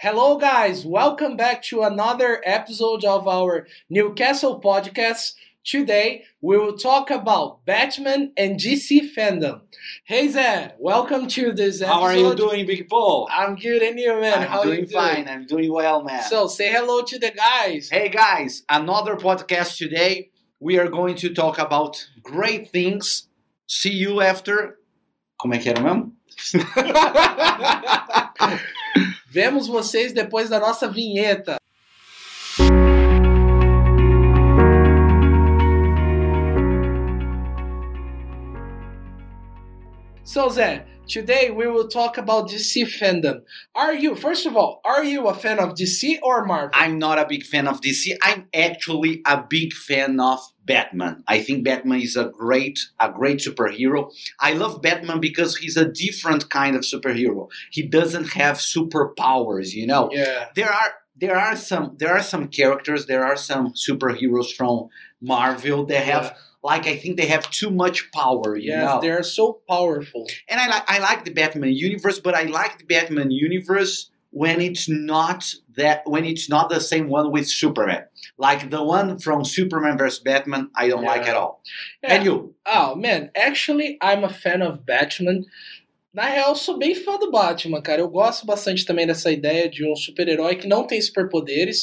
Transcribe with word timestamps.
Hello, 0.00 0.38
guys. 0.38 0.86
Welcome 0.86 1.36
back 1.36 1.60
to 1.64 1.82
another 1.82 2.40
episode 2.44 3.04
of 3.04 3.26
our 3.26 3.66
Newcastle 3.90 4.60
podcast. 4.60 5.32
Today, 5.64 6.22
we 6.40 6.56
will 6.56 6.76
talk 6.78 7.10
about 7.10 7.64
Batman 7.66 8.32
and 8.36 8.58
DC 8.60 9.12
fandom. 9.14 9.62
Hey, 10.04 10.28
Zed. 10.28 10.74
Welcome 10.78 11.26
to 11.28 11.52
this 11.52 11.82
episode. 11.82 11.92
How 11.94 12.02
are 12.02 12.16
you 12.16 12.34
doing, 12.36 12.64
Big 12.64 12.88
Paul? 12.88 13.28
I'm 13.30 13.56
good, 13.56 13.82
and 13.82 13.98
you, 13.98 14.20
man? 14.20 14.42
I'm 14.42 14.48
How 14.48 14.62
doing 14.62 14.80
you 14.80 14.86
doing? 14.86 15.02
fine. 15.04 15.28
I'm 15.28 15.46
doing 15.46 15.72
well, 15.72 16.04
man. 16.04 16.22
So, 16.22 16.46
say 16.46 16.70
hello 16.72 17.02
to 17.02 17.18
the 17.18 17.32
guys. 17.32 17.88
hey, 17.90 18.08
guys, 18.08 18.62
another 18.68 19.16
podcast 19.16 19.76
today. 19.76 20.30
We 20.60 20.78
are 20.78 20.88
going 20.88 21.16
to 21.16 21.34
talk 21.34 21.58
about 21.58 22.06
great 22.22 22.70
things. 22.70 23.26
See 23.66 23.92
you 23.92 24.20
after. 24.22 24.76
Como 25.40 25.54
é 25.54 25.58
que 25.58 25.68
era 25.70 25.80
mesmo? 25.82 26.12
Vemos 29.30 29.68
vocês 29.68 30.14
depois 30.14 30.48
da 30.48 30.58
nossa 30.58 30.88
vinheta. 30.88 31.58
So, 40.24 40.48
Zé, 40.48 40.86
today 41.08 41.50
we 41.50 41.66
will 41.66 41.88
talk 41.88 42.18
about 42.18 42.48
DC 42.48 42.84
fandom. 43.00 43.42
Are 43.74 43.94
you, 43.94 44.14
first 44.14 44.46
of 44.46 44.56
all, 44.56 44.80
are 44.84 45.02
you 45.02 45.26
a 45.26 45.34
fan 45.34 45.58
of 45.58 45.74
DC 45.74 46.18
or 46.22 46.44
Marvel? 46.44 46.70
I'm 46.74 46.98
not 46.98 47.18
a 47.18 47.26
big 47.26 47.44
fan 47.44 47.66
of 47.66 47.80
DC. 47.80 48.16
I'm 48.22 48.46
actually 48.54 49.22
a 49.26 49.42
big 49.42 49.72
fan 49.72 50.20
of 50.20 50.40
Batman. 50.64 51.24
I 51.26 51.40
think 51.40 51.64
Batman 51.64 52.00
is 52.00 52.16
a 52.16 52.26
great, 52.26 52.78
a 53.00 53.10
great 53.10 53.38
superhero. 53.38 54.12
I 54.40 54.52
love 54.52 54.82
Batman 54.82 55.20
because 55.20 55.56
he's 55.56 55.76
a 55.76 55.86
different 55.86 56.50
kind 56.50 56.76
of 56.76 56.82
superhero. 56.82 57.48
He 57.70 57.82
doesn't 57.82 58.32
have 58.34 58.58
superpowers, 58.58 59.72
you 59.72 59.86
know. 59.86 60.10
yeah. 60.12 60.48
there 60.54 60.70
are 60.70 60.92
there 61.20 61.36
are 61.36 61.56
some 61.56 61.96
there 61.98 62.12
are 62.12 62.22
some 62.22 62.46
characters 62.46 63.06
there 63.06 63.24
are 63.24 63.36
some 63.36 63.72
superheroes 63.72 64.54
from 64.54 64.88
marvel 65.20 65.84
that 65.86 66.04
have 66.04 66.26
Yeah. 66.26 66.36
Like 66.70 66.84
i 66.92 66.96
think 67.00 67.12
they 67.16 67.28
have 67.34 67.44
too 67.60 67.70
much 67.84 67.98
power 68.20 68.48
you 68.56 68.70
Yes, 68.72 68.84
know 68.84 69.00
they're 69.04 69.22
so 69.38 69.44
powerful. 69.74 70.22
and 70.50 70.58
i 70.64 70.66
like 70.74 70.84
i 70.94 70.98
like 71.08 71.20
the 71.28 71.34
batman 71.40 71.72
universe 71.90 72.18
but 72.26 72.34
i 72.40 72.44
like 72.60 72.74
the 72.80 72.86
batman 72.94 73.30
universe 73.48 73.92
when 74.42 74.60
it's 74.68 74.86
not 75.12 75.40
that 75.80 75.98
when 76.12 76.24
it's 76.32 76.46
not 76.54 76.64
the 76.74 76.80
same 76.92 77.06
one 77.18 77.28
with 77.36 77.46
superman 77.62 78.02
like 78.46 78.60
the 78.74 78.82
one 78.98 79.08
from 79.24 79.38
superman 79.56 79.96
vs 80.00 80.18
batman 80.28 80.64
i 80.82 80.84
don't 80.90 81.06
like 81.12 81.26
at 81.32 81.36
all 81.40 81.54
Yeah. 82.02 82.14
and 82.14 82.20
you 82.26 82.34
Oh, 82.80 82.94
man, 83.06 83.20
actually, 83.34 83.88
I'm 84.08 84.24
a 84.24 84.28
fan 84.42 84.60
of 84.68 84.84
Batman. 84.84 85.38
Na 86.12 86.24
real, 86.34 86.54
sou 86.54 86.76
bem 86.78 86.94
fã 86.94 87.18
do 87.18 87.30
Batman, 87.30 87.80
cara. 87.80 88.02
Eu 88.02 88.10
gosto 88.10 88.44
bastante 88.44 88.84
também 88.84 89.06
dessa 89.06 89.32
ideia 89.32 89.70
de 89.70 89.82
um 89.90 89.96
super-herói 89.96 90.54
que 90.56 90.68
não 90.68 90.86
tem 90.86 91.00
superpoderes. 91.00 91.78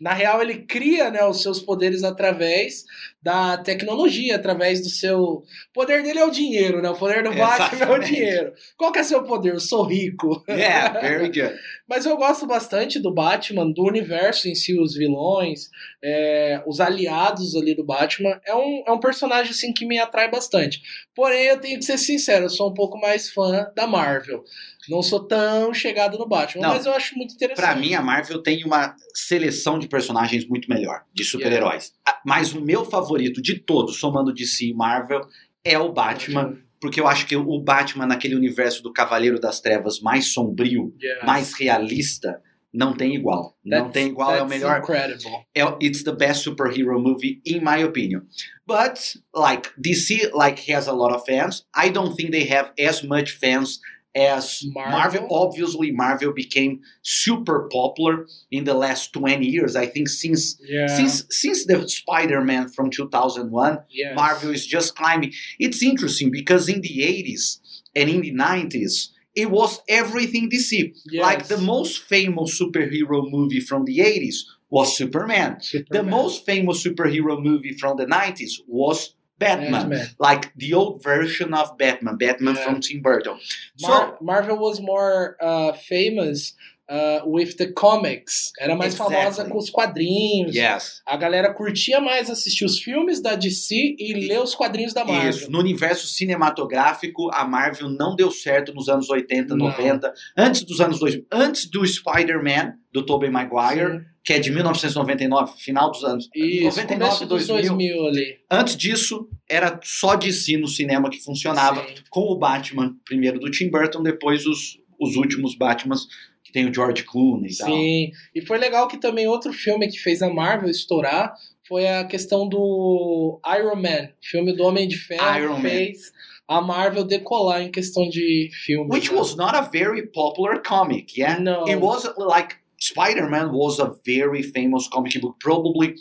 Na 0.00 0.12
real, 0.12 0.42
ele 0.42 0.58
cria 0.58 1.10
né, 1.10 1.24
os 1.24 1.42
seus 1.42 1.60
poderes 1.60 2.04
através 2.04 2.84
da 3.22 3.56
tecnologia, 3.58 4.36
através 4.36 4.80
do 4.80 4.88
seu. 4.88 5.18
O 5.18 5.44
poder 5.72 6.02
dele 6.02 6.18
é 6.18 6.24
o 6.24 6.30
dinheiro, 6.30 6.80
né? 6.80 6.90
O 6.90 6.96
poder 6.96 7.22
do 7.22 7.34
Batman 7.34 7.84
é 7.84 7.90
o 7.90 7.98
dinheiro. 7.98 8.52
Qual 8.76 8.92
que 8.92 8.98
é 8.98 9.02
seu 9.02 9.22
poder? 9.24 9.54
Eu 9.54 9.60
sou 9.60 9.84
rico. 9.84 10.44
yeah 10.48 11.00
very 11.00 11.26
good 11.26 11.54
Mas 11.88 12.04
eu 12.04 12.16
gosto 12.16 12.46
bastante 12.46 12.98
do 12.98 13.12
Batman, 13.12 13.70
do 13.70 13.84
universo 13.84 14.48
em 14.48 14.54
si, 14.54 14.78
os 14.78 14.94
vilões, 14.94 15.70
é, 16.02 16.62
os 16.66 16.80
aliados 16.80 17.54
ali 17.54 17.74
do 17.74 17.84
Batman. 17.84 18.40
É 18.44 18.54
um, 18.54 18.82
é 18.86 18.92
um 18.92 18.98
personagem 18.98 19.52
assim 19.52 19.72
que 19.72 19.86
me 19.86 19.98
atrai 19.98 20.30
bastante. 20.30 20.82
Porém, 21.14 21.44
eu 21.44 21.60
tenho 21.60 21.78
que 21.78 21.84
ser 21.84 21.98
sincero, 21.98 22.46
eu 22.46 22.50
sou 22.50 22.70
um 22.70 22.74
pouco 22.74 22.98
mais 22.98 23.30
fã 23.30 23.70
da 23.76 23.86
Marvel. 23.86 24.42
Não 24.88 25.02
sou 25.02 25.26
tão 25.26 25.72
chegado 25.72 26.18
no 26.18 26.26
Batman, 26.28 26.62
Não. 26.62 26.74
mas 26.74 26.86
eu 26.86 26.92
acho 26.92 27.16
muito 27.16 27.34
interessante. 27.34 27.64
Pra 27.64 27.74
mim, 27.74 27.94
a 27.94 28.02
Marvel 28.02 28.42
tem 28.42 28.64
uma 28.64 28.94
seleção 29.14 29.78
de 29.78 29.88
personagens 29.88 30.46
muito 30.46 30.68
melhor, 30.68 31.02
de 31.12 31.24
super-heróis. 31.24 31.92
Ah, 32.06 32.20
Mas 32.24 32.52
o 32.52 32.60
meu 32.60 32.84
favorito 32.84 33.40
de 33.42 33.58
todos, 33.58 33.98
somando 33.98 34.32
DC 34.32 34.66
e 34.66 34.74
Marvel, 34.74 35.22
é 35.64 35.78
o 35.78 35.92
Batman, 35.92 36.56
porque 36.80 37.00
eu 37.00 37.06
acho 37.06 37.26
que 37.26 37.36
o 37.36 37.60
Batman, 37.60 38.06
naquele 38.06 38.34
universo 38.34 38.82
do 38.82 38.92
Cavaleiro 38.92 39.38
das 39.40 39.60
Trevas 39.60 40.00
mais 40.00 40.32
sombrio, 40.32 40.92
Yeah. 41.02 41.26
mais 41.26 41.52
realista, 41.54 42.40
não 42.72 42.94
tem 42.94 43.14
igual. 43.14 43.56
não 43.64 43.78
That's- 43.78 43.92
tem 43.94 44.06
igual, 44.08 44.34
é 44.34 44.42
o 44.42 44.46
melhor. 44.48 44.80
Incredible. 44.80 45.32
é- 45.54 45.64
It's 45.86 46.02
the 46.04 46.12
best 46.12 46.42
superhero 46.42 47.00
movie, 47.00 47.40
in 47.46 47.60
my 47.60 47.82
opinion. 47.82 48.22
But, 48.66 49.00
like, 49.34 49.70
DC, 49.78 50.30
like, 50.34 50.70
has 50.72 50.86
a 50.88 50.92
lot 50.92 51.14
of 51.14 51.24
fans. 51.24 51.64
I 51.74 51.88
don't 51.90 52.14
think 52.14 52.30
they 52.32 52.46
have 52.52 52.72
as 52.78 53.02
much 53.02 53.32
fans 53.32 53.78
as 54.16 54.64
Marvel. 54.74 54.98
Marvel. 54.98 55.28
Obviously, 55.30 55.90
Marvel 55.92 56.32
became 56.32 56.80
super 57.02 57.68
popular 57.70 58.26
in 58.50 58.64
the 58.64 58.74
last 58.74 59.12
20 59.12 59.46
years. 59.46 59.76
I 59.76 59.86
think 59.86 60.08
since 60.08 60.58
Yeah. 60.66 60.86
since 60.96 61.24
since 61.30 61.66
the 61.66 61.86
Spider-Man 61.88 62.68
from 62.68 62.90
2001, 62.90 63.78
yes. 63.90 64.16
Marvel 64.16 64.50
is 64.50 64.66
just 64.66 64.96
climbing. 64.96 65.32
It's 65.58 65.82
interesting 65.82 66.30
because 66.30 66.68
in 66.68 66.80
the 66.80 67.02
80s 67.02 67.60
and 67.94 68.08
in 68.08 68.20
the 68.22 68.32
90s, 68.32 69.10
it 69.34 69.50
was 69.50 69.80
everything 69.88 70.48
DC. 70.48 70.94
Yes. 71.10 71.22
Like 71.22 71.46
the 71.48 71.58
most 71.58 72.02
famous 72.04 72.58
superhero 72.60 73.30
movie 73.30 73.60
from 73.60 73.84
the 73.84 73.98
80s 73.98 74.36
was 74.70 74.96
Superman. 74.96 75.58
The 75.90 76.02
most 76.02 76.44
famous 76.46 76.84
superhero 76.84 77.40
movie 77.40 77.74
from 77.80 77.96
the 77.98 78.06
90s 78.06 78.52
was 78.66 79.14
Batman. 79.38 79.72
Batman. 79.72 80.06
Like 80.18 80.54
the 80.56 80.74
old 80.74 81.02
version 81.02 81.52
of 81.54 81.76
Batman, 81.78 82.16
Batman 82.16 82.54
Yeah. 82.56 82.64
from 82.64 82.80
Tim 82.80 83.02
Burton. 83.02 83.38
So 83.76 83.88
Mar- 83.88 84.18
Marvel 84.20 84.58
was 84.58 84.80
more 84.80 85.36
uh, 85.40 85.72
famous 85.72 86.54
uh, 86.90 87.28
with 87.28 87.54
the 87.56 87.72
comics. 87.72 88.52
Era 88.58 88.74
mais 88.76 88.94
Exactly. 88.94 89.16
famosa 89.16 89.44
com 89.46 89.58
os 89.58 89.70
quadrinhos. 89.70 90.54
Yes. 90.54 91.02
A 91.06 91.16
galera 91.16 91.52
curtia 91.52 92.00
mais 92.00 92.30
assistir 92.30 92.64
os 92.64 92.78
filmes 92.78 93.20
da 93.20 93.34
DC 93.34 93.96
e 93.98 94.12
ler 94.14 94.40
os 94.40 94.54
quadrinhos 94.54 94.92
da 94.94 95.04
Marvel. 95.04 95.30
Isso. 95.30 95.50
No 95.50 95.58
universo 95.58 96.06
cinematográfico, 96.06 97.30
a 97.32 97.44
Marvel 97.46 97.88
não 97.88 98.14
deu 98.16 98.30
certo 98.30 98.72
nos 98.74 98.88
anos 98.88 99.08
80, 99.10 99.56
Não. 99.56 99.66
90, 99.66 100.12
antes 100.36 100.62
dos 100.62 100.80
anos 100.80 100.98
2000, 100.98 101.26
antes 101.32 101.66
do 101.70 101.84
Spider-Man, 101.86 102.74
do 102.92 103.04
Tobey 103.04 103.30
Maguire, 103.30 103.98
Sim. 103.98 104.04
que 104.24 104.32
é 104.32 104.38
de 104.38 104.50
1999, 104.50 105.52
final 105.58 105.90
dos 105.90 106.02
anos. 106.04 106.28
Isso, 106.34 106.64
99, 106.78 106.98
começo 106.98 107.26
dos 107.26 107.46
2000. 107.46 107.76
2000 107.76 108.06
ali. 108.06 108.36
Antes 108.50 108.76
disso, 108.76 109.28
era 109.48 109.78
só 109.82 110.14
DC 110.16 110.56
no 110.56 110.66
cinema 110.68 111.10
que 111.10 111.22
funcionava, 111.22 111.82
Sim. 111.86 111.94
com 112.10 112.20
o 112.20 112.38
Batman, 112.38 112.94
primeiro 113.04 113.38
do 113.38 113.50
Tim 113.50 113.68
Burton, 113.70 114.02
depois 114.02 114.46
os, 114.46 114.78
os 114.98 115.16
últimos 115.16 115.54
Batmans, 115.56 116.06
tem 116.56 116.66
o 116.66 116.72
George 116.72 117.02
Clooney 117.04 117.50
e 117.50 117.56
tal. 117.58 117.68
Sim. 117.68 118.12
E 118.34 118.40
foi 118.40 118.56
legal 118.56 118.88
que 118.88 118.96
também 118.96 119.28
outro 119.28 119.52
filme 119.52 119.88
que 119.88 119.98
fez 119.98 120.22
a 120.22 120.32
Marvel 120.32 120.70
estourar 120.70 121.34
foi 121.68 121.86
a 121.86 122.02
questão 122.04 122.48
do 122.48 123.38
Iron 123.58 123.76
Man, 123.76 124.08
filme 124.22 124.56
do 124.56 124.64
Homem 124.64 124.88
de 124.88 124.96
Ferro, 124.96 125.38
Iron 125.38 125.56
que 125.56 125.62
Man. 125.62 125.68
fez 125.68 126.12
a 126.48 126.62
Marvel 126.62 127.04
decolar 127.04 127.60
em 127.60 127.70
questão 127.70 128.08
de 128.08 128.48
filme. 128.64 128.88
Which 128.90 129.12
was 129.12 129.36
not 129.36 129.54
a 129.54 129.60
very 129.60 130.06
popular 130.06 130.62
comic, 130.62 131.20
yeah? 131.20 131.38
No. 131.38 131.68
It 131.68 131.76
was 131.78 132.08
like 132.16 132.56
Spider-Man 132.80 133.50
was 133.52 133.78
a 133.78 133.94
very 134.06 134.42
famous 134.42 134.88
comic 134.88 135.20
book, 135.20 135.36
probably 135.38 135.94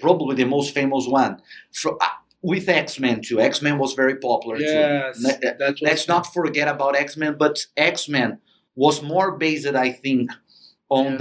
probably 0.00 0.34
the 0.34 0.44
most 0.44 0.74
famous 0.74 1.06
one. 1.06 1.36
Fro- 1.72 1.98
uh, 2.00 2.06
with 2.42 2.68
X-Men 2.68 3.20
too. 3.20 3.38
X-Men 3.40 3.78
was 3.78 3.94
very 3.94 4.16
popular 4.16 4.58
Yes, 4.58 5.22
too. 5.22 5.76
Let's 5.82 6.08
not 6.08 6.26
forget 6.34 6.66
about 6.66 6.96
X-Men, 6.96 7.36
but 7.38 7.64
X-Men 7.76 8.38
was 8.76 9.02
more 9.02 9.36
based, 9.38 9.66
I 9.66 9.92
think, 9.92 10.30
on 10.90 11.12
Yeah. 11.12 11.16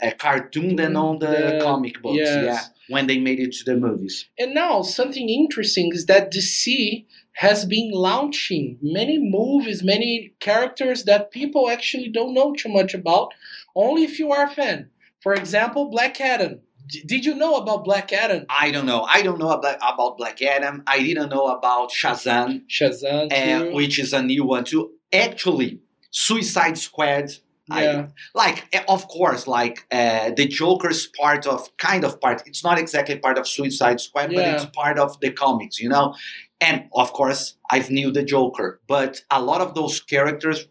the 0.00 0.06
uh, 0.08 0.10
cartoon 0.18 0.76
than 0.76 0.96
on 0.96 1.18
the, 1.18 1.26
The- 1.26 1.60
comic 1.62 2.00
books. 2.02 2.16
yes. 2.18 2.44
Yeah, 2.44 2.60
when 2.94 3.06
they 3.06 3.18
made 3.18 3.38
it 3.40 3.52
to 3.58 3.64
the 3.64 3.76
movies. 3.76 4.26
And 4.38 4.54
now 4.54 4.82
something 4.82 5.28
interesting 5.28 5.92
is 5.92 6.06
that 6.06 6.32
DC 6.32 7.04
has 7.34 7.64
been 7.64 7.90
launching 7.92 8.78
many 8.82 9.18
movies, 9.18 9.82
many 9.82 10.32
characters 10.40 11.04
that 11.04 11.30
people 11.30 11.70
actually 11.70 12.08
don't 12.08 12.34
know 12.34 12.52
too 12.52 12.68
much 12.68 12.92
about, 12.94 13.28
only 13.76 14.02
if 14.04 14.18
you 14.18 14.32
are 14.32 14.44
a 14.44 14.50
fan. 14.50 14.90
For 15.20 15.34
example, 15.34 15.88
Black 15.90 16.20
Adam. 16.20 16.60
D- 16.86 17.02
did 17.06 17.24
you 17.24 17.34
know 17.34 17.54
about 17.56 17.84
Black 17.84 18.12
Adam? 18.12 18.44
I 18.48 18.70
don't 18.72 18.86
know. 18.86 19.02
I 19.02 19.22
don't 19.22 19.38
know 19.38 19.50
about, 19.50 19.76
about 19.76 20.16
Black 20.18 20.42
Adam. 20.42 20.82
I 20.86 20.98
didn't 21.00 21.28
know 21.30 21.46
about 21.56 21.90
Shazam. 21.92 22.62
Shazam, 22.68 23.30
uh, 23.32 23.70
which 23.72 23.98
is 23.98 24.12
a 24.12 24.22
new 24.22 24.44
one 24.44 24.64
too. 24.64 24.92
Actually, 25.12 25.78
Suicide 26.10 26.78
Squad. 26.78 27.30
yeah, 27.68 28.06
I, 28.06 28.08
like, 28.34 28.66
eh, 28.72 28.82
of 28.88 29.06
course, 29.08 29.46
like 29.46 29.86
uh, 29.92 30.30
the 30.36 30.46
Joker's 30.48 31.06
part 31.06 31.46
of 31.46 31.68
kind 31.76 32.04
of 32.04 32.20
part. 32.20 32.42
It's 32.46 32.64
not 32.64 32.78
exactly 32.78 33.16
part 33.18 33.38
of 33.38 33.46
Suicide 33.46 34.00
Squad, 34.00 34.30
but 34.34 34.44
it's 34.54 34.64
part 34.66 34.98
of 34.98 35.18
the 35.20 35.30
comics, 35.30 35.78
you 35.80 35.88
know. 35.88 36.14
And 36.60 36.88
of 36.94 37.12
course, 37.12 37.56
I've 37.70 37.90
knew 37.90 38.10
the 38.10 38.24
Joker, 38.24 38.80
but 38.88 39.22
a 39.30 39.40
lot 39.40 39.60
of 39.60 39.74
those 39.74 40.00
characters 40.00 40.66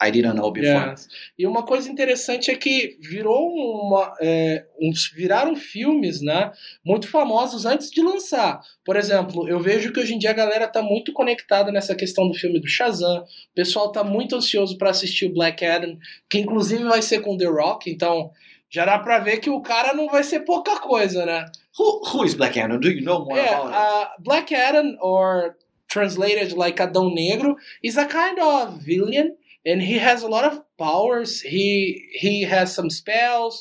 I 0.00 0.10
didn't 0.12 0.36
know 0.36 0.52
before. 0.52 0.90
Yes. 0.90 1.08
E 1.36 1.46
uma 1.46 1.64
coisa 1.64 1.90
interessante 1.90 2.50
é 2.50 2.54
que 2.54 2.96
virou 3.00 3.48
uma, 3.52 4.14
é, 4.20 4.64
uns, 4.80 5.10
viraram 5.10 5.56
filmes, 5.56 6.20
né, 6.20 6.52
muito 6.84 7.08
famosos 7.08 7.66
antes 7.66 7.90
de 7.90 8.00
lançar. 8.00 8.60
Por 8.84 8.94
exemplo, 8.96 9.48
eu 9.48 9.58
vejo 9.58 9.92
que 9.92 9.98
hoje 9.98 10.14
em 10.14 10.18
dia 10.18 10.30
a 10.30 10.34
galera 10.34 10.68
tá 10.68 10.80
muito 10.82 11.12
conectada 11.12 11.72
nessa 11.72 11.94
questão 11.96 12.28
do 12.28 12.34
filme 12.34 12.60
do 12.60 12.68
Shazam. 12.68 13.22
O 13.22 13.54
pessoal 13.54 13.90
tá 13.90 14.04
muito 14.04 14.36
ansioso 14.36 14.78
para 14.78 14.90
assistir 14.90 15.26
o 15.26 15.34
Black 15.34 15.64
Adam, 15.64 15.98
que 16.30 16.38
inclusive 16.38 16.84
vai 16.84 17.02
ser 17.02 17.20
com 17.20 17.36
The 17.36 17.46
Rock, 17.46 17.90
então 17.90 18.30
já 18.70 18.84
dá 18.84 18.98
pra 18.98 19.18
ver 19.18 19.38
que 19.38 19.50
o 19.50 19.60
cara 19.62 19.94
não 19.94 20.08
vai 20.08 20.22
ser 20.22 20.40
pouca 20.40 20.78
coisa, 20.78 21.24
né? 21.26 21.44
Who 21.78 22.02
who 22.12 22.24
is 22.24 22.34
Black 22.34 22.58
Adam? 22.60 22.78
Do 22.78 22.88
you 22.88 23.02
know 23.02 23.24
more 23.24 23.36
Yeah, 23.38 23.58
about 23.62 23.74
it? 23.74 24.10
uh, 24.20 24.22
Black 24.22 24.54
Adam, 24.54 24.96
or 25.00 25.56
translated 25.88 26.52
like 26.54 26.80
Adão 26.80 27.10
Negro, 27.12 27.56
is 27.82 27.96
a 27.96 28.04
kind 28.04 28.38
of 28.38 28.78
villain, 28.84 29.30
and 29.70 29.82
he 29.82 29.98
has 29.98 30.22
a 30.22 30.28
lot 30.36 30.44
of 30.50 30.54
powers. 30.78 31.40
He 31.54 32.02
he 32.12 32.34
has 32.54 32.74
some 32.74 32.90
spells. 32.90 33.54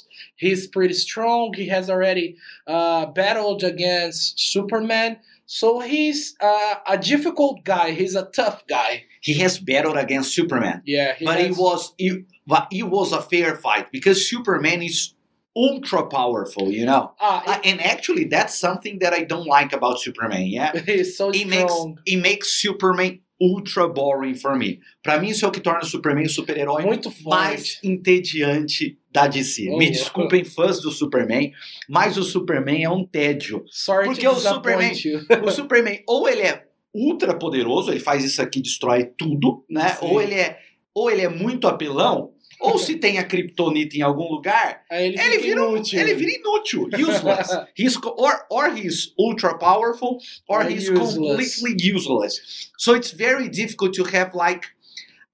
He's 0.44 0.68
pretty 0.76 0.94
strong. 0.94 1.54
He 1.62 1.68
has 1.76 1.90
already 1.90 2.28
uh, 2.76 3.08
battled 3.20 3.64
against 3.64 4.40
Superman, 4.54 5.18
so 5.46 5.80
he's 5.80 6.36
uh, 6.42 6.76
a 6.88 6.98
difficult 6.98 7.64
guy. 7.64 7.92
He's 7.92 8.16
a 8.16 8.26
tough 8.40 8.66
guy. 8.68 9.04
He 9.22 9.34
has 9.44 9.60
battled 9.60 9.98
against 9.98 10.34
Superman, 10.34 10.82
Yeah, 10.86 11.14
he 11.20 11.26
but 11.26 11.40
it 11.40 11.58
was 11.58 11.94
it, 11.98 12.26
but 12.46 12.68
it 12.72 12.84
was 12.98 13.12
a 13.12 13.22
fair 13.22 13.56
fight 13.56 13.92
because 13.92 14.30
Superman 14.30 14.82
is 14.82 15.14
ultra 15.56 16.06
powerful, 16.06 16.70
you 16.72 16.86
know. 16.86 17.04
ah, 17.20 17.44
Uh, 17.48 17.60
and 17.66 17.82
actually, 17.82 18.26
that's 18.26 18.56
something 18.58 19.00
that 19.00 19.12
I 19.14 19.24
don't 19.32 19.48
like 19.48 19.74
about 19.74 20.00
Superman. 20.00 20.46
Yeah, 20.48 20.72
he's 20.86 21.18
so 21.18 21.30
it 21.32 21.48
makes 21.48 21.74
strong. 21.74 21.98
it 22.06 22.18
makes 22.30 22.48
Superman 22.62 23.20
ultra 23.40 23.88
boring 23.88 24.36
for 24.36 24.58
me. 24.58 24.80
Pra 25.04 25.20
mim, 25.20 25.30
isso 25.30 25.46
é 25.46 25.48
o 25.48 25.52
que 25.52 25.60
torna 25.60 25.82
o 25.82 25.86
Superman 25.86 26.26
o 26.26 26.30
super-herói 26.30 26.84
mais 27.24 27.80
entediante 27.84 28.98
da 29.12 29.28
DC. 29.28 29.70
Oh, 29.72 29.78
Me 29.78 29.90
desculpem, 29.90 30.44
fãs 30.44 30.82
do 30.82 30.92
Superman, 30.92 31.52
mas 31.88 32.18
o 32.18 32.24
Superman 32.24 32.84
é 32.84 32.90
um 32.90 33.06
tédio. 33.06 33.64
Sorry 33.68 34.06
Porque 34.06 34.28
o 34.28 34.36
Superman-. 34.36 34.94
O 35.46 35.52
Superman, 35.52 36.04
ou 36.08 36.28
ele 36.28 36.42
é 36.42 36.66
ultra 36.94 37.34
poderoso, 37.34 37.92
ele 37.92 38.00
faz 38.00 38.24
isso 38.24 38.42
aqui, 38.42 38.62
destrói 38.62 39.06
tudo, 39.06 39.64
né? 39.70 39.90
Sim. 39.90 40.06
Ou 40.08 40.22
ele 40.22 40.34
é, 40.34 40.60
ou 40.94 41.12
ele 41.12 41.22
é 41.22 41.30
muito 41.30 41.68
apelão, 41.68 42.32
ou 42.60 42.78
se 42.78 42.96
tem 42.96 43.18
a 43.20 43.24
Kryptonita 43.24 43.98
em 43.98 44.02
algum 44.02 44.28
lugar, 44.32 44.84
ele, 44.92 45.20
ele 45.20 45.20
fica 45.20 45.42
vira, 45.42 45.62
inútil. 45.62 46.00
ele 46.00 46.14
vira 46.16 46.32
inútil, 46.40 46.90
useless. 46.98 47.50
he's 47.78 47.96
or 48.04 48.46
or 48.50 48.70
he's 48.76 49.14
ultra 49.18 49.58
powerful, 49.58 50.18
or, 50.48 50.62
Or 50.64 50.70
he's 50.70 50.88
useless. 50.90 51.16
completely 51.16 51.76
useless. 51.96 52.70
So 52.78 52.96
it's 52.96 53.12
very 53.12 53.48
difficult 53.50 53.94
to 53.96 54.04
have 54.06 54.32
like 54.34 54.66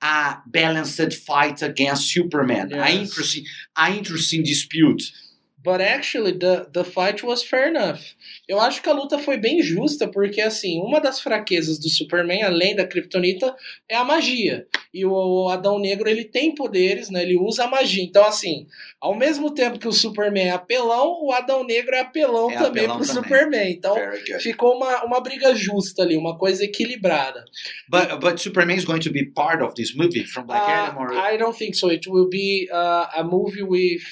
a 0.01 0.41
balanced 0.47 1.13
fight 1.25 1.61
against 1.63 2.11
Superman. 2.11 2.73
A 2.73 2.89
Yes. 2.89 3.01
interesting, 3.09 3.43
a 3.77 3.89
interesting 3.91 4.43
dispute. 4.43 5.01
But 5.63 5.79
actually, 5.79 6.33
the, 6.33 6.67
the 6.73 6.83
fight 6.83 7.23
was 7.23 7.41
fair 7.41 7.69
enough. 7.69 8.01
Eu 8.49 8.59
acho 8.59 8.81
que 8.83 8.89
a 8.89 8.93
luta 8.93 9.17
foi 9.17 9.37
bem 9.37 9.63
justa, 9.63 10.09
porque 10.09 10.41
assim, 10.41 10.81
uma 10.81 10.99
das 10.99 11.21
fraquezas 11.21 11.79
do 11.79 11.87
Superman, 11.89 12.43
além 12.43 12.75
da 12.75 12.85
Kryptonita, 12.85 13.55
é 13.87 13.95
a 13.95 14.03
magia. 14.03 14.67
E 14.93 15.03
o 15.05 15.49
Adão 15.49 15.79
Negro, 15.79 16.07
ele 16.07 16.23
tem 16.23 16.53
poderes, 16.53 17.09
né? 17.09 17.23
Ele 17.23 17.35
usa 17.35 17.65
magia. 17.65 18.03
Então, 18.03 18.23
assim, 18.23 18.67
ao 19.01 19.15
mesmo 19.15 19.51
tempo 19.51 19.79
que 19.79 19.87
o 19.87 19.91
Superman 19.91 20.49
é 20.49 20.51
apelão, 20.51 21.17
o 21.23 21.31
Adão 21.31 21.63
Negro 21.63 21.95
é 21.95 22.01
apelão 22.01 22.51
É 22.51 22.57
também 22.57 22.83
apelão 22.83 22.97
pro 22.97 23.07
também. 23.07 23.23
Superman. 23.23 23.71
Então, 23.71 23.95
ficou 24.39 24.75
uma, 24.75 25.03
uma 25.03 25.19
briga 25.19 25.55
justa 25.55 26.03
ali, 26.03 26.15
uma 26.15 26.37
coisa 26.37 26.63
equilibrada. 26.63 27.43
But 27.89 28.19
but 28.19 28.37
Superman 28.39 28.77
is 28.77 28.85
going 28.85 29.01
to 29.01 29.11
be 29.11 29.25
part 29.25 29.63
of 29.63 29.73
this 29.73 29.95
movie 29.95 30.25
from 30.25 30.45
Black 30.45 30.69
Adam, 30.69 30.97
or 31.01 31.13
I 31.13 31.37
don't 31.37 31.57
think 31.57 31.75
so. 31.75 31.89
It 31.89 32.07
will 32.07 32.29
be 32.29 32.69
uh, 32.71 33.07
a 33.15 33.23
movie 33.23 33.63
with 33.63 34.03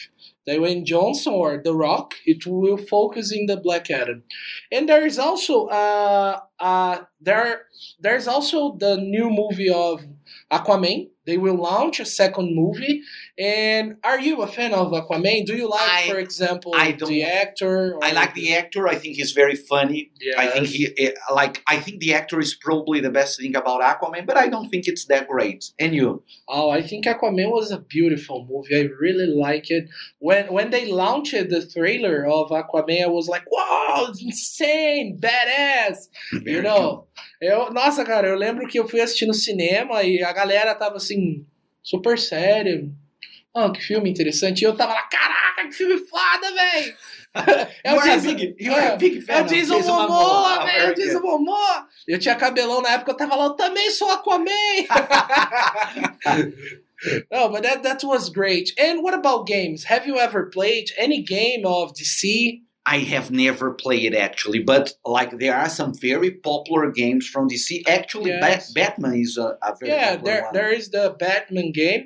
Dwayne 0.48 0.84
Johnson 0.84 1.34
or 1.34 1.62
The 1.63 1.74
Rock. 1.74 2.16
It 2.25 2.45
will 2.48 2.77
focus 2.77 3.31
in 3.31 3.45
the 3.45 3.57
Black 3.57 3.92
Adam, 3.92 4.24
and 4.72 4.89
there 4.89 5.06
is 5.06 5.19
also 5.19 5.68
uh, 5.68 6.39
uh, 6.62 7.04
there 7.19 7.63
there's 8.00 8.28
also 8.28 8.78
the 8.78 8.98
new 8.98 9.30
movie 9.30 9.69
of 9.69 10.04
Aquaman. 10.52 11.10
They 11.25 11.38
will 11.38 11.56
launch 11.56 12.00
a 12.00 12.06
second 12.06 12.56
movie. 12.56 13.01
And 13.38 13.97
are 14.03 14.19
you 14.19 14.41
a 14.41 14.47
fan 14.47 14.73
of 14.73 14.91
Aquaman? 14.91 15.45
Do 15.45 15.56
you 15.56 15.69
like, 15.69 15.81
I- 15.81 16.09
for 16.09 16.18
example, 16.19 16.73
I 16.75 16.91
don't- 16.91 17.09
the 17.09 17.23
actor? 17.23 17.97
I 18.01 18.12
like 18.12 18.33
the 18.33 18.56
actor. 18.56 18.88
I 18.88 18.95
think 18.95 19.15
he's 19.18 19.31
very 19.31 19.56
funny. 19.56 20.12
I 20.38 20.47
think 20.47 20.68
he 20.68 20.89
eh, 20.97 21.12
like. 21.33 21.62
I 21.68 21.77
think 21.77 22.00
the 22.00 22.13
actor 22.13 22.39
is 22.39 22.56
probably 22.56 23.00
the 23.01 23.12
best 23.12 23.39
thing 23.39 23.56
about 23.56 23.81
Aquaman, 23.81 24.25
but 24.25 24.38
I 24.38 24.47
don't 24.47 24.69
think 24.69 24.88
it's 24.88 25.06
that 25.06 25.27
great. 25.27 25.65
And 25.79 25.94
you? 25.94 26.23
Oh, 26.47 26.69
I 26.69 26.81
think 26.81 27.06
Aquaman 27.06 27.51
was 27.51 27.71
a 27.71 27.79
beautiful 27.79 28.47
movie. 28.50 28.75
I 28.81 28.89
really 29.00 29.27
like 29.27 29.69
it. 29.69 29.85
When 30.19 30.51
when 30.51 30.69
they 30.71 30.85
launched 30.91 31.33
the 31.33 31.62
trailer 31.75 32.25
of 32.25 32.50
Aquaman, 32.50 33.03
I 33.03 33.07
was 33.07 33.27
like, 33.27 33.45
"Wow, 33.51 34.07
it's 34.09 34.24
insane, 34.24 35.19
badass!" 35.19 36.07
You 36.33 36.39
Very 36.41 36.62
know, 36.63 37.07
eu, 37.41 37.71
nossa, 37.71 38.05
cara, 38.05 38.27
eu 38.27 38.35
lembro 38.35 38.67
que 38.67 38.79
eu 38.79 38.88
fui 38.88 39.01
assistir 39.01 39.25
no 39.25 39.33
cinema 39.33 40.03
e 40.03 40.23
a 40.23 40.31
galera 40.31 40.75
tava 40.75 40.97
assim 40.97 41.43
super 41.81 42.19
sério. 42.19 42.93
Ah, 43.53 43.69
que 43.71 43.81
filme 43.81 44.09
interessante. 44.09 44.61
E 44.61 44.65
eu 44.65 44.75
tava 44.75 44.93
lá, 44.93 45.03
caraca, 45.03 45.67
que 45.67 45.73
filme 45.73 45.97
foda, 46.07 46.53
velho! 46.53 46.95
É 47.81 47.93
o 47.93 47.99
a 47.99 48.03
Jason, 48.03 48.35
big, 48.35 48.55
é, 48.59 48.88
a 48.88 48.97
big 48.97 49.23
é 49.25 49.38
o 49.38 49.45
of 49.45 49.55
Jason 49.55 49.77
Jason 49.77 49.95
Momoa, 49.95 50.65
velho, 50.65 50.81
é 50.81 50.91
o 50.91 50.95
Jason 50.95 51.21
Momoa. 51.21 51.88
Eu 52.05 52.19
tinha 52.19 52.35
cabelão 52.35 52.81
na 52.81 52.89
época, 52.89 53.11
eu 53.11 53.15
tava 53.15 53.38
lá, 53.38 53.45
eu 53.45 53.51
também 53.51 53.89
sou 53.89 54.11
Aquaman. 54.11 54.45
no, 57.31 57.49
but 57.49 57.63
that 57.63 57.81
that 57.83 58.05
was 58.05 58.27
great. 58.27 58.73
And 58.77 59.01
what 59.01 59.15
about 59.15 59.45
games? 59.45 59.85
Have 59.89 60.05
you 60.05 60.19
ever 60.19 60.49
played 60.49 60.93
any 60.97 61.23
game 61.23 61.65
of 61.65 61.93
DC? 61.93 62.63
I 62.95 62.97
have 63.13 63.27
never 63.45 63.67
played 63.83 64.03
it 64.13 64.15
actually, 64.27 64.59
but 64.73 64.85
like 65.17 65.31
there 65.43 65.55
are 65.61 65.69
some 65.69 65.91
very 66.09 66.31
popular 66.49 66.85
games 67.01 67.23
from 67.33 67.43
DC. 67.51 67.67
Actually, 67.88 68.31
Yes. 68.31 68.71
Bat- 68.73 68.73
Batman 68.99 69.15
is 69.25 69.38
a, 69.38 69.47
a 69.69 69.71
very 69.79 69.91
Yeah, 69.91 70.09
popular 70.15 70.25
there 70.33 70.41
one. 70.43 70.53
there 70.57 70.71
is 70.79 70.85
the 70.97 71.05
Batman 71.23 71.69
game. 71.71 72.03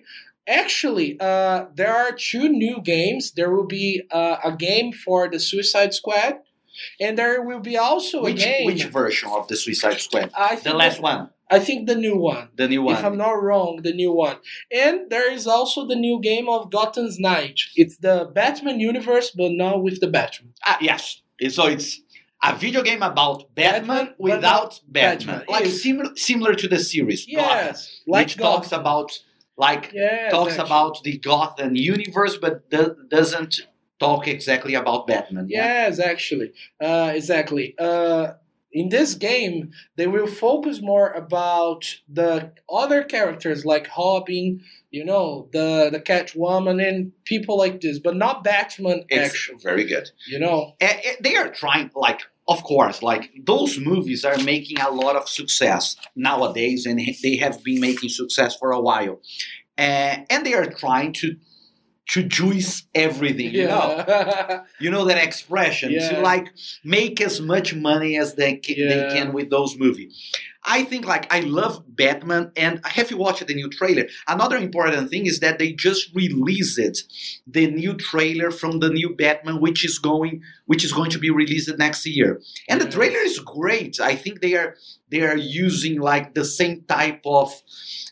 Actually, 0.62 1.10
uh, 1.20 1.66
there 1.80 1.94
are 2.02 2.12
two 2.12 2.48
new 2.50 2.78
games. 2.96 3.32
There 3.38 3.50
will 3.56 3.66
be 3.82 4.04
uh, 4.12 4.38
a 4.44 4.52
game 4.68 4.90
for 5.06 5.20
the 5.34 5.40
Suicide 5.40 5.92
Squad, 6.00 6.34
and 7.00 7.18
there 7.18 7.42
will 7.42 7.62
be 7.72 7.78
also 7.78 8.20
a 8.20 8.24
which 8.30 8.44
game. 8.44 8.66
which 8.70 8.84
version 8.86 9.30
of 9.38 9.48
the 9.48 9.56
Suicide 9.64 10.00
Squad? 10.00 10.30
I 10.38 10.56
The 10.58 10.74
last 10.84 11.02
one, 11.02 11.30
I 11.50 11.60
think 11.60 11.88
the 11.88 11.96
new 11.96 12.18
one. 12.18 12.50
the 12.56 12.68
new 12.68 12.82
one. 12.82 12.96
If 12.96 13.06
I'm 13.06 13.18
not 13.18 13.42
wrong, 13.44 13.82
the 13.84 13.94
new 13.94 14.12
one. 14.12 14.38
And 14.72 15.10
there 15.10 15.32
is 15.32 15.46
also 15.48 15.86
the 15.86 15.96
new 15.96 16.20
game 16.20 16.50
of 16.50 16.72
Gotham 16.72 17.08
Knights. 17.20 17.72
It's 17.76 17.98
the 17.98 18.30
Batman 18.34 18.80
universe, 18.80 19.32
but 19.36 19.52
not 19.52 19.84
with 19.84 20.00
the 20.02 20.08
Batman. 20.08 20.54
Ah, 20.66 20.78
yes. 20.82 21.22
So 21.50 21.68
it's 21.68 22.02
a 22.44 22.56
video 22.56 22.82
game 22.82 23.04
about 23.04 23.54
Batman, 23.56 23.88
Batman, 23.88 24.16
without 24.18 24.80
Batman, 24.88 25.40
Batman. 25.40 25.46
like 25.50 25.66
Yes. 25.66 25.82
similar 25.82 26.12
similar 26.16 26.54
to 26.56 26.68
the 26.68 26.80
series. 26.80 27.26
Gotham, 27.26 27.76
like 28.08 28.26
which 28.28 28.38
talks 28.38 28.72
about 28.72 29.12
like 29.58 29.92
Yes, 29.94 30.32
talks 30.32 30.54
actually. 30.54 30.66
about 30.66 31.04
the 31.04 31.18
Gotham 31.18 31.76
universe, 31.76 32.38
but 32.38 32.70
do- 32.70 32.96
doesn't 33.10 33.62
talk 34.00 34.28
exactly 34.28 34.74
about 34.76 35.08
Batman. 35.08 35.46
yeah? 35.48 35.88
Yes, 35.88 36.00
actually, 36.00 36.52
uh, 36.82 37.12
exactly. 37.16 37.74
Uh, 37.80 38.34
in 38.76 38.90
this 38.90 39.16
game, 39.16 39.72
they 39.96 40.06
will 40.06 40.28
focus 40.28 40.82
more 40.82 41.12
about 41.12 42.02
the 42.10 42.52
other 42.70 43.06
characters 43.06 43.64
like 43.64 43.88
Robin, 43.98 44.62
you 44.92 45.06
know, 45.06 45.48
the 45.54 45.90
the 45.90 46.02
Catwoman 46.02 46.86
and 46.86 47.14
people 47.24 47.58
like 47.58 47.80
this, 47.80 48.00
but 48.00 48.18
not 48.18 48.44
Batman. 48.44 49.06
It's 49.08 49.34
actually, 49.34 49.60
very 49.64 49.86
good. 49.86 50.10
you 50.28 50.40
know. 50.40 50.74
Eh, 50.82 51.00
eh, 51.06 51.16
they 51.22 51.38
are 51.38 51.50
trying 51.50 51.90
like 51.96 52.22
of 52.48 52.64
course 52.64 53.02
like 53.02 53.32
those 53.46 53.80
movies 53.80 54.26
are 54.26 54.38
making 54.44 54.80
a 54.80 54.92
lot 54.92 55.16
of 55.16 55.28
success 55.28 55.96
nowadays 56.16 56.86
and 56.86 57.00
they 57.24 57.38
have 57.38 57.64
been 57.64 57.80
making 57.80 58.10
success 58.10 58.56
for 58.56 58.72
a 58.72 58.80
while 58.80 59.20
uh, 59.80 60.18
and 60.30 60.46
they 60.46 60.54
are 60.54 60.68
trying 60.68 61.12
to 61.12 61.36
to 62.08 62.22
juice 62.24 62.84
everything 62.94 63.52
you 63.54 63.66
know? 63.66 64.64
You 64.80 64.92
know 64.92 65.06
that 65.06 65.24
expression 65.24 65.92
Yeah. 65.92 66.10
to 66.16 66.22
like 66.22 66.48
make 66.84 67.20
as 67.22 67.42
much 67.42 67.74
money 67.74 68.18
as 68.18 68.36
they, 68.36 68.58
ca- 68.64 68.76
they 68.90 69.10
can 69.14 69.34
with 69.34 69.50
those 69.50 69.78
movies. 69.78 70.14
I 70.68 70.84
think 70.84 71.06
like 71.06 71.32
i 71.32 71.42
love 71.42 71.84
batman 71.88 72.52
and 72.58 72.82
have 72.86 73.12
you 73.12 73.18
watched 73.18 73.46
the 73.46 73.54
new 73.54 73.70
trailer? 73.70 74.06
Another 74.28 74.58
important 74.58 75.10
thing 75.12 75.28
is 75.28 75.40
that 75.42 75.60
they 75.60 75.74
just 75.74 76.14
released 76.16 76.80
the 77.46 77.68
new 77.70 77.94
trailer 77.96 78.50
from 78.52 78.80
the 78.80 78.90
new 78.90 79.16
batman 79.16 79.62
which 79.62 79.86
is 79.86 80.00
going 80.00 80.42
which 80.66 80.84
is 80.84 80.92
going 80.92 81.12
to 81.12 81.20
be 81.20 81.30
released 81.30 81.72
next 81.78 82.06
year. 82.06 82.42
And 82.68 82.82
the 82.82 82.90
trailer 82.90 83.20
is 83.20 83.38
great. 83.40 84.00
I 84.00 84.16
think 84.16 84.42
they 84.42 84.56
are 84.56 84.76
they 85.12 85.22
are 85.22 85.38
using 85.38 86.00
like 86.02 86.34
the 86.34 86.46
same 86.46 86.82
type 86.88 87.22
of 87.26 87.54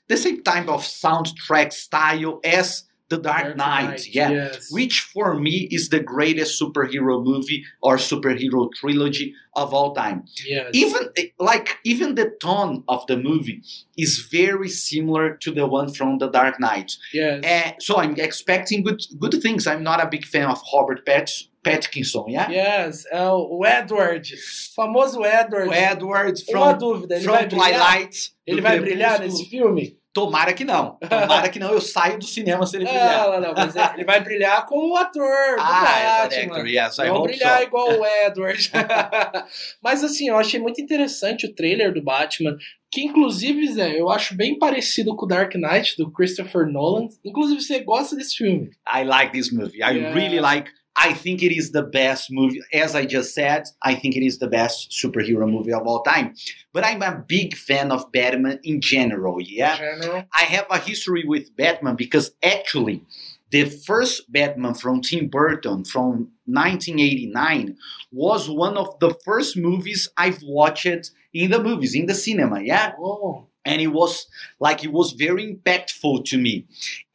the 0.08 0.18
same 0.18 0.44
type 0.44 0.68
of 0.70 0.82
soundtrack 0.84 1.74
style 1.74 2.40
as 2.44 2.84
The 3.13 3.22
Dark, 3.22 3.43
Dark 3.43 3.58
Knight, 3.58 3.89
Knight, 3.89 4.08
yeah. 4.08 4.29
yes. 4.32 4.72
Which 4.72 5.01
for 5.01 5.39
me 5.39 5.67
is 5.70 5.89
the 5.89 6.00
greatest 6.00 6.60
superhero 6.60 7.24
movie 7.24 7.63
or 7.82 7.98
superhero 7.98 8.72
trilogy 8.74 9.36
of 9.55 9.74
all 9.74 9.93
time. 9.93 10.25
Yes. 10.46 10.72
Even 10.74 11.03
like 11.39 11.77
even 11.84 12.15
the 12.15 12.32
tone 12.41 12.84
of 12.88 13.05
the 13.08 13.17
movie 13.17 13.62
is 13.98 14.27
very 14.32 14.70
similar 14.70 15.38
to 15.43 15.51
the 15.51 15.67
one 15.67 15.93
from 15.93 16.17
The 16.17 16.29
Dark 16.29 16.60
Knight. 16.60 16.89
yes. 17.13 17.43
Uh, 17.46 17.72
so 17.79 17.98
I'm 17.98 18.15
expecting 18.17 18.84
good 18.84 19.01
good 19.20 19.36
things. 19.43 19.67
I'm 19.67 19.84
not 19.84 20.03
a 20.03 20.08
big 20.08 20.25
fan 20.25 20.48
of 20.50 20.60
Robert 20.74 21.05
Pat 21.05 21.29
Pattinson, 21.63 22.25
yeah? 22.27 22.50
Yes, 22.50 23.05
é 23.12 23.32
o 23.32 23.65
Edward, 23.65 24.27
famoso 24.75 25.24
Edward. 25.24 25.70
O 25.70 25.74
Edward 25.74 26.43
Uma 26.50 26.72
from, 26.72 26.77
dúvida, 26.77 27.15
ele 27.15 27.24
from 27.24 27.34
vai 27.34 27.46
brilhar? 27.48 27.70
Twilight. 27.70 28.32
Ele 28.46 28.58
do 28.58 28.63
vai 28.63 28.79
brilhar 28.79 29.20
nesse 29.20 29.46
filme? 29.46 29.98
Tomara 30.13 30.53
que 30.53 30.63
não. 30.63 30.98
Tomara 31.10 31.50
que 31.50 31.58
não. 31.58 31.72
Eu 31.72 31.82
saio 31.82 32.20
do 32.20 32.25
cinema 32.25 32.65
se 32.67 32.77
ele 32.77 32.86
brilhar. 32.86 33.24
Não, 33.24 33.32
não, 33.34 33.41
não, 33.41 33.53
mas 33.55 33.75
ele 33.96 34.05
vai 34.05 34.22
brilhar 34.22 34.65
como 34.67 34.93
o 34.93 34.96
ator 34.98 35.55
do 35.55 35.62
Ah, 35.62 36.20
an 36.22 36.29
Batman. 36.29 36.70
yes, 36.70 36.98
I 37.00 37.10
brilhar 37.24 37.58
so. 37.60 37.63
igual 37.63 37.88
o 38.00 38.05
Edward. 38.05 38.72
Mas 39.82 40.03
assim, 40.03 40.29
eu 40.29 40.38
achei 40.38 40.60
muito 40.60 40.79
interessante 40.82 41.46
o 41.46 41.53
trailer 41.55 41.93
do 41.93 42.01
Batman. 42.03 42.55
Que 42.91 43.01
inclusive, 43.01 43.67
Zé, 43.74 44.00
eu 44.00 44.10
acho 44.12 44.36
bem 44.38 44.60
parecido 44.60 45.15
com 45.15 45.25
o 45.25 45.27
Dark 45.27 45.55
Knight, 45.55 45.98
do 45.98 46.12
Christopher 46.12 46.67
Nolan. 46.67 47.08
Inclusive, 47.25 47.60
você 47.60 47.79
gosta 47.79 48.15
desse 48.15 48.36
filme. 48.38 48.70
I 48.88 49.03
like 49.03 49.32
this 49.32 49.51
movie. 49.51 49.77
I 49.82 49.93
Yeah. 49.98 50.13
really 50.13 50.39
like. 50.39 50.70
I 50.96 51.14
think 51.14 51.42
it 51.42 51.56
is 51.56 51.72
the 51.72 51.84
best 51.84 52.32
movie. 52.32 52.62
As 52.72 52.96
I 52.96 53.06
just 53.06 53.34
said, 53.34 53.64
I 53.82 53.96
think 53.96 54.16
it 54.16 54.24
is 54.24 54.38
the 54.38 54.48
best 54.48 54.92
superhero 54.92 55.50
movie 55.50 55.74
of 55.74 55.88
all 55.88 56.04
time. 56.04 56.36
But 56.72 56.86
I'm 56.86 57.02
a 57.02 57.24
big 57.28 57.56
fan 57.56 57.92
of 57.92 58.12
Batman 58.12 58.60
in 58.64 58.80
general. 58.80 59.42
Yeah, 59.42 59.78
General. 59.78 60.26
I 60.34 60.44
have 60.44 60.68
a 60.70 60.78
history 60.78 61.24
with 61.26 61.56
Batman 61.56 61.96
because 61.96 62.32
actually, 62.44 63.04
the 63.50 63.66
first 63.66 64.32
Batman 64.32 64.74
from 64.76 65.02
Tim 65.02 65.28
Burton 65.28 65.84
from 65.86 66.30
1989 66.46 67.78
was 68.12 68.50
one 68.50 68.78
of 68.78 68.98
the 69.00 69.14
first 69.26 69.58
movies 69.58 70.10
I've 70.18 70.42
watched 70.44 70.86
in 71.34 71.52
the 71.52 71.62
movies 71.62 71.96
in 71.96 72.06
the 72.06 72.14
cinema. 72.16 72.62
Yeah, 72.62 72.94
Oh, 73.00 73.48
and 73.65 73.82
it 73.82 73.88
was 73.88 74.27
like 74.60 74.84
it 74.84 74.91
was 74.91 75.13
very 75.13 75.55
impactful 75.55 76.25
to 76.25 76.38
me 76.38 76.65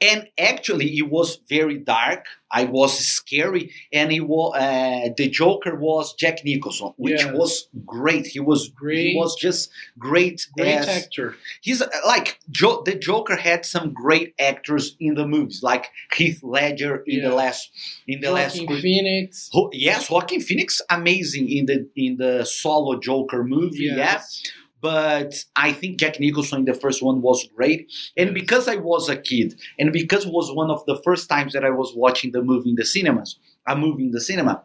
and 0.00 0.28
actually 0.38 0.96
it 0.96 1.08
was 1.10 1.40
very 1.48 1.76
dark 1.76 2.24
i 2.50 2.64
was 2.64 2.96
scary 2.98 3.70
and 3.92 4.12
it 4.12 4.20
was 4.20 4.54
uh, 4.56 5.08
the 5.16 5.28
joker 5.28 5.74
was 5.74 6.14
jack 6.14 6.38
nicholson 6.44 6.92
which 6.96 7.24
was 7.26 7.68
great 7.84 8.26
he 8.26 8.40
was 8.40 8.68
Great. 8.70 9.10
he 9.10 9.16
was 9.16 9.34
just 9.36 9.70
great 9.98 10.46
great 10.56 10.74
as- 10.76 10.88
actor. 10.88 11.34
he's 11.60 11.82
uh, 11.82 11.88
like 12.06 12.38
jo- 12.50 12.82
the 12.84 12.94
joker 12.94 13.36
had 13.36 13.64
some 13.66 13.92
great 13.92 14.34
actors 14.40 14.96
in 15.00 15.14
the 15.14 15.26
movies 15.26 15.62
like 15.62 15.90
heath 16.14 16.40
ledger 16.42 17.02
in 17.06 17.22
the 17.22 17.34
last 17.34 17.70
in 18.06 18.20
the 18.20 18.30
last 18.30 18.58
Joaquin 18.58 18.80
Phoenix. 18.80 19.50
Ho- 19.52 19.70
yes 19.72 20.08
Joaquin 20.10 20.40
Phoenix 20.40 20.80
amazing 20.88 21.48
in 21.50 21.66
the 21.66 21.88
in 21.96 22.16
the 22.16 22.44
solo 22.44 22.98
Joker 22.98 23.44
movie 23.44 23.84
yeah 23.90 23.96
Yes. 23.96 24.42
But 24.80 25.44
I 25.56 25.72
think 25.72 25.98
Jack 25.98 26.20
Nicholson 26.20 26.60
in 26.60 26.64
the 26.64 26.74
first 26.74 27.02
one 27.02 27.20
was 27.20 27.46
great. 27.56 27.92
And 28.16 28.32
because 28.34 28.68
I 28.68 28.76
was 28.76 29.08
a 29.08 29.16
kid, 29.16 29.58
and 29.78 29.92
because 29.92 30.26
it 30.26 30.32
was 30.32 30.52
one 30.54 30.70
of 30.70 30.84
the 30.86 31.00
first 31.04 31.28
times 31.28 31.52
that 31.52 31.64
I 31.64 31.70
was 31.70 31.92
watching 31.96 32.32
the 32.32 32.42
movie 32.42 32.70
in 32.70 32.76
the 32.76 32.84
cinemas, 32.84 33.38
a 33.66 33.76
movie 33.76 34.04
in 34.04 34.12
the 34.12 34.20
cinema, 34.20 34.62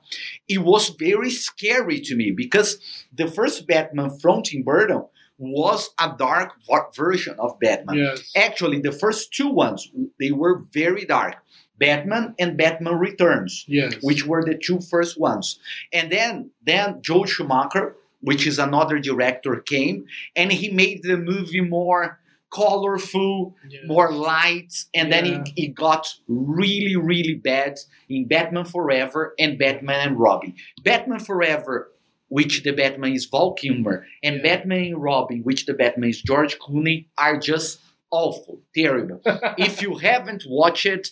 it 0.48 0.60
was 0.60 0.90
very 0.90 1.30
scary 1.30 2.00
to 2.02 2.16
me 2.16 2.32
because 2.32 2.80
the 3.14 3.28
first 3.28 3.66
Batman 3.68 4.12
from 4.20 4.44
Tim 4.44 4.64
Burton 4.64 5.04
was 5.40 5.90
a 6.00 6.14
dark 6.18 6.54
version 6.96 7.36
of 7.40 7.60
Batman. 7.60 7.98
Yes. 7.98 8.32
Actually, 8.36 8.80
the 8.82 8.92
first 8.92 9.34
two 9.34 9.50
ones 9.50 9.92
they 10.20 10.32
were 10.32 10.60
very 10.72 11.06
dark. 11.06 11.38
Batman 11.80 12.36
and 12.40 12.56
Batman 12.56 12.96
Returns 13.00 13.66
Yes. 13.68 13.96
which 14.02 14.26
were 14.28 14.44
the 14.46 14.56
two 14.56 14.80
first 14.80 15.20
ones. 15.20 15.60
And 15.92 16.12
then 16.12 16.52
then 16.66 17.02
Joel 17.02 17.26
Schumacher, 17.26 17.96
which 18.24 18.48
is 18.48 18.58
another 18.60 18.98
director, 19.00 19.56
came 19.58 20.06
and 20.36 20.52
he 20.52 20.70
made 20.72 21.04
the 21.04 21.18
movie 21.18 21.62
more 21.62 22.20
colorful, 22.52 23.56
Yes. 23.70 23.82
more 23.88 24.12
light, 24.12 24.74
and 24.94 25.12
then 25.12 25.26
Yeah. 25.26 25.42
it, 25.42 25.52
it 25.64 25.76
got 25.76 26.08
really, 26.28 26.96
really 26.96 27.34
bad 27.36 27.80
in 28.10 28.28
Batman 28.28 28.66
Forever 28.66 29.34
and 29.40 29.58
Batman 29.58 30.08
and 30.10 30.20
Robin. 30.20 30.54
Batman 30.84 31.20
Forever, 31.20 31.92
which 32.30 32.64
the 32.64 32.72
Batman 32.72 33.14
is 33.14 33.26
Val 33.26 33.54
Kilmer, 33.54 34.06
and 34.24 34.36
Yeah. 34.38 34.44
Batman 34.44 34.84
and 34.94 35.02
Robin, 35.02 35.42
which 35.44 35.66
the 35.66 35.74
Batman 35.74 36.10
is 36.12 36.22
George 36.22 36.58
Clooney, 36.60 37.06
are 37.18 37.38
just 37.40 37.80
awful, 38.12 38.62
terrible. 38.76 39.20
if 39.58 39.82
you 39.82 39.96
haven't 39.96 40.44
watched 40.48 40.86
it, 40.86 41.12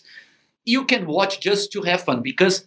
you 0.64 0.84
can 0.84 1.06
watch 1.06 1.40
just 1.40 1.72
to 1.72 1.82
have 1.82 2.02
fun 2.04 2.22
because 2.22 2.64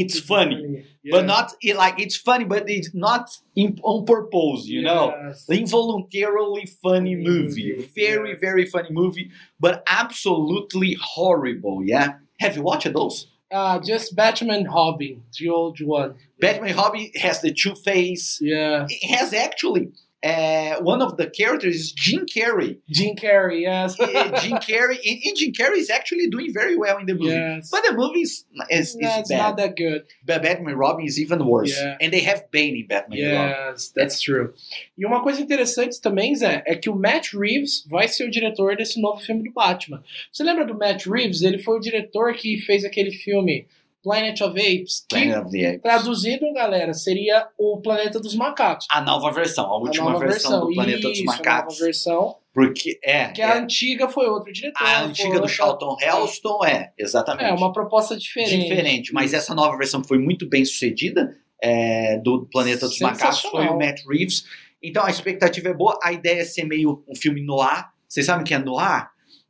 it's 0.00 0.18
funny, 0.20 0.84
but 1.12 1.20
Yeah. 1.20 1.26
not 1.34 1.46
it, 1.62 1.76
like 1.76 1.96
it's 2.04 2.16
funny, 2.28 2.44
but 2.44 2.62
it's 2.68 2.90
not 2.94 3.24
in, 3.54 3.78
on 3.82 4.04
purpose, 4.04 4.66
you 4.74 4.82
know. 4.82 5.04
Yes. 5.26 5.48
Involuntarily 5.48 6.66
funny 6.82 7.14
movie, 7.16 7.74
Movie, 7.76 7.90
very 7.94 8.30
yeah. 8.30 8.36
very 8.48 8.64
funny 8.66 8.88
movie, 8.90 9.30
but 9.60 9.82
absolutely 9.86 10.96
horrible. 11.00 11.76
Yeah, 11.84 12.08
have 12.40 12.56
you 12.56 12.62
watched 12.62 12.92
those? 12.92 13.16
Uh, 13.50 13.78
just 13.78 14.16
Batman 14.16 14.64
Robin, 14.64 15.22
the 15.38 15.48
old 15.48 15.78
one. 15.80 16.14
Batman 16.40 16.74
Hobby 16.74 17.12
has 17.24 17.40
the 17.40 17.52
Two 17.52 17.74
Face. 17.76 18.38
Yeah. 18.40 18.86
It 18.88 19.16
has 19.16 19.32
actually 19.32 19.92
uh, 20.24 20.80
one 20.82 21.02
of 21.02 21.16
the 21.16 21.28
characters 21.28 21.74
is 21.76 21.92
Jim 21.92 22.24
Carrey. 22.26 22.78
Jim 22.88 23.14
Carrey, 23.14 23.62
yes. 23.62 23.98
Uh, 24.00 24.06
Jim 24.40 24.56
Carrey, 24.58 24.98
and, 25.04 25.18
and 25.24 25.36
Jim 25.36 25.52
Carrey 25.52 25.78
is 25.78 25.90
actually 25.90 26.28
doing 26.30 26.52
very 26.52 26.76
well 26.76 26.98
in 26.98 27.06
the 27.06 27.12
movie. 27.14 27.26
yes. 27.34 27.68
But 27.70 27.82
the 27.86 27.94
movie 27.94 28.20
is, 28.20 28.44
is, 28.70 28.96
Yeah, 28.98 29.20
is 29.20 29.28
bad. 29.28 29.38
not 29.38 29.56
that 29.58 29.76
good. 29.76 30.04
But 30.24 30.42
Batman 30.42 30.70
and 30.70 30.78
Robin 30.78 31.04
is 31.04 31.20
even 31.20 31.44
worse. 31.46 31.76
Yeah. 31.76 31.96
And 32.00 32.12
they 32.12 32.20
have 32.20 32.50
Bane 32.50 32.76
in 32.76 32.86
Batman 32.86 33.18
and 33.18 33.32
Robin. 33.36 33.72
Yes, 33.74 33.88
that's 33.94 34.20
true. 34.20 34.54
E 34.98 35.04
uma 35.04 35.22
coisa 35.22 35.40
interessante 35.42 36.00
também, 36.00 36.34
Zé, 36.34 36.62
é 36.66 36.74
que 36.76 36.88
o 36.88 36.96
Matt 36.96 37.32
Reeves 37.34 37.84
vai 37.88 38.08
ser 38.08 38.24
o 38.26 38.30
diretor 38.30 38.76
desse 38.76 39.00
novo 39.00 39.20
filme 39.20 39.44
do 39.44 39.52
Batman. 39.52 40.02
Você 40.32 40.42
lembra 40.42 40.64
do 40.64 40.74
Matt 40.76 41.06
Reeves? 41.06 41.42
Ele 41.42 41.58
foi 41.58 41.76
o 41.76 41.80
diretor 41.80 42.32
que 42.34 42.58
fez 42.58 42.84
aquele 42.84 43.10
filme 43.10 43.66
Planet 44.04 44.38
of 44.42 44.60
Apes, 44.60 45.06
Planet 45.08 45.38
of 45.38 45.50
the 45.50 45.66
Apes. 45.66 45.82
traduzido, 45.82 46.52
galera, 46.52 46.92
seria 46.92 47.48
o 47.58 47.80
Planeta 47.80 48.20
dos 48.20 48.34
Macacos. 48.34 48.86
A 48.90 49.00
nova 49.00 49.32
versão, 49.32 49.64
a 49.64 49.78
última 49.78 50.10
a 50.10 50.12
nova 50.12 50.26
versão, 50.26 50.66
do 50.66 50.74
Planeta 50.74 51.08
dos 51.08 51.18
Isso, 51.18 51.30
a 51.30 51.36
Macacos. 51.36 51.74
nova 51.74 51.86
versão. 51.86 52.36
Porque 52.52 53.00
é. 53.02 53.28
Que 53.28 53.40
é. 53.40 53.46
a 53.46 53.56
antiga 53.56 54.06
foi 54.06 54.28
outro 54.28 54.52
diretor. 54.52 54.86
A 54.86 55.04
antiga 55.04 55.40
do 55.40 55.48
Charlton 55.48 55.96
Heston 55.98 56.64
é, 56.66 56.92
exatamente. 56.98 57.48
É, 57.48 57.52
uma 57.54 57.72
proposta 57.72 58.14
diferente. 58.14 58.58
diferente. 58.58 59.12
Mas 59.14 59.32
essa 59.32 59.54
nova 59.54 59.76
versão 59.76 60.04
foi 60.04 60.18
muito 60.18 60.46
bem 60.46 60.64
sucedida 60.66 61.34
é, 61.60 62.18
do 62.18 62.46
Planeta 62.52 62.86
dos 62.86 63.00
Macacos, 63.00 63.40
foi 63.40 63.66
o 63.66 63.78
Matt 63.78 64.02
Reeves. 64.06 64.44
Então 64.82 65.02
a 65.04 65.10
expectativa 65.10 65.70
é 65.70 65.74
boa. 65.74 65.98
A 66.02 66.12
ideia 66.12 66.42
é 66.42 66.44
ser 66.44 66.64
meio 66.64 67.02
um 67.08 67.16
filme 67.16 67.42
noir. 67.42 67.88
Vocês 68.06 68.26
sabem 68.26 68.42
o 68.42 68.46
que 68.46 68.52
é 68.52 68.58
noir? 68.58 69.08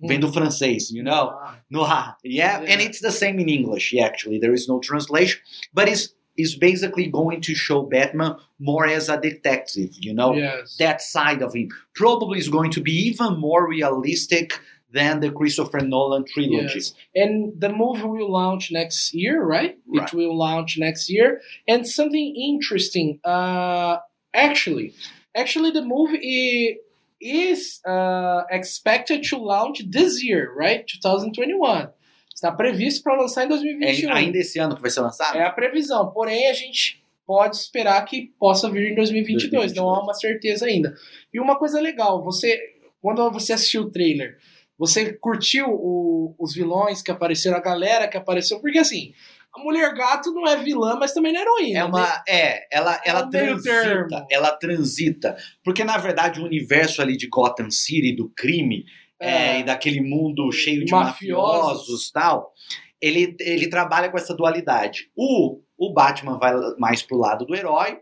Vem 0.08 0.20
do 0.20 0.28
francês, 0.28 0.90
you 0.90 1.02
know? 1.02 1.32
Ah, 1.34 1.58
Noir. 1.70 2.16
Yeah? 2.22 2.60
Yeah. 2.60 2.72
and 2.72 2.80
it's 2.80 3.00
the 3.00 3.12
same 3.12 3.38
in 3.38 3.48
English. 3.48 3.94
Actually, 3.94 4.38
there 4.38 4.52
is 4.52 4.68
no 4.68 4.80
translation, 4.80 5.40
but 5.72 5.88
it's 5.88 6.14
is 6.36 6.56
basically 6.56 7.06
going 7.06 7.40
to 7.40 7.54
show 7.54 7.82
Batman 7.82 8.36
more 8.58 8.86
as 8.86 9.08
a 9.08 9.20
detective. 9.20 9.90
You 10.00 10.14
know, 10.14 10.34
yes. 10.34 10.76
that 10.78 11.00
side 11.00 11.42
of 11.42 11.54
him 11.54 11.68
probably 11.94 12.38
is 12.38 12.48
going 12.48 12.70
to 12.72 12.80
be 12.80 12.92
even 12.92 13.38
more 13.38 13.68
realistic 13.68 14.58
than 14.92 15.20
the 15.20 15.30
Christopher 15.30 15.80
Nolan 15.80 16.24
trilogy. 16.24 16.74
Yes. 16.74 16.94
And 17.14 17.60
the 17.60 17.68
movie 17.68 18.04
will 18.04 18.30
launch 18.30 18.70
next 18.70 19.12
year, 19.12 19.44
right? 19.44 19.76
Right. 19.86 20.08
It 20.08 20.14
will 20.14 20.36
launch 20.36 20.78
next 20.78 21.10
year. 21.10 21.40
And 21.66 21.86
something 21.86 22.34
interesting, 22.36 23.18
uh, 23.24 23.98
actually, 24.32 24.94
actually, 25.34 25.72
the 25.72 25.84
movie 25.84 26.78
is 27.24 27.80
uh, 27.86 28.44
expected 28.50 29.26
to 29.28 29.38
launch 29.42 29.82
this 29.90 30.22
year, 30.22 30.48
right? 30.56 30.84
2021. 31.02 31.88
Está 32.34 32.52
previsto 32.52 33.02
para 33.02 33.16
lançar 33.16 33.42
em 33.42 33.46
É 33.46 33.48
2021. 33.48 34.12
ainda 34.12 34.38
esse 34.38 34.58
ano 34.58 34.76
que 34.76 34.82
vai 34.82 34.90
ser 34.90 35.00
lançado? 35.00 35.36
É 35.38 35.44
a 35.44 35.50
previsão. 35.50 36.10
Porém, 36.12 36.48
a 36.48 36.52
gente 36.52 37.02
pode 37.26 37.56
esperar 37.56 38.04
que 38.04 38.32
possa 38.38 38.68
vir 38.70 38.90
em 38.92 38.94
2022. 38.94 39.72
Não 39.74 39.88
há 39.88 40.02
uma 40.02 40.12
certeza 40.12 40.66
ainda. 40.66 40.94
E 41.32 41.40
uma 41.40 41.56
coisa 41.58 41.80
legal, 41.80 42.22
você 42.22 42.60
quando 43.00 43.30
você 43.30 43.52
assistiu 43.52 43.82
o 43.82 43.90
trailer, 43.90 44.36
você 44.78 45.12
curtiu 45.12 45.66
o- 45.70 46.34
os 46.38 46.54
vilões 46.54 47.00
que 47.02 47.10
apareceram, 47.10 47.56
a 47.56 47.60
galera 47.60 48.08
que 48.08 48.16
apareceu? 48.16 48.60
Porque 48.60 48.78
assim, 48.78 49.12
a 49.56 49.62
Mulher 49.62 49.94
Gato 49.94 50.32
não 50.32 50.46
é 50.46 50.56
vilã, 50.56 50.96
mas 50.98 51.12
também 51.12 51.32
não 51.32 51.40
é 51.40 51.42
heroína. 51.42 51.78
É 51.78 51.82
né? 51.82 51.84
uma. 51.84 52.22
É, 52.28 52.76
ela, 52.76 52.94
É 53.04 53.10
ela 53.10 53.26
meio 53.26 53.60
transita. 53.62 54.26
Ela 54.30 54.50
transita. 54.52 55.36
Porque, 55.64 55.84
na 55.84 55.96
verdade, 55.96 56.40
o 56.40 56.44
universo 56.44 57.00
ali 57.00 57.16
de 57.16 57.28
Gotham 57.28 57.70
City, 57.70 58.14
do 58.14 58.28
crime, 58.30 58.84
é, 59.20 59.30
É. 59.56 59.60
e 59.60 59.64
daquele 59.64 60.00
mundo 60.00 60.50
cheio 60.52 60.84
de 60.84 60.90
Mafiosos. 60.92 61.38
mafiosos 61.78 62.08
e 62.08 62.12
tal, 62.12 62.52
ele, 63.00 63.36
ele 63.40 63.68
trabalha 63.68 64.10
com 64.10 64.16
essa 64.16 64.34
dualidade. 64.34 65.10
O, 65.16 65.60
o 65.76 65.92
Batman 65.92 66.38
vai 66.38 66.54
mais 66.78 67.02
pro 67.02 67.16
lado 67.18 67.44
do 67.44 67.54
herói. 67.54 67.98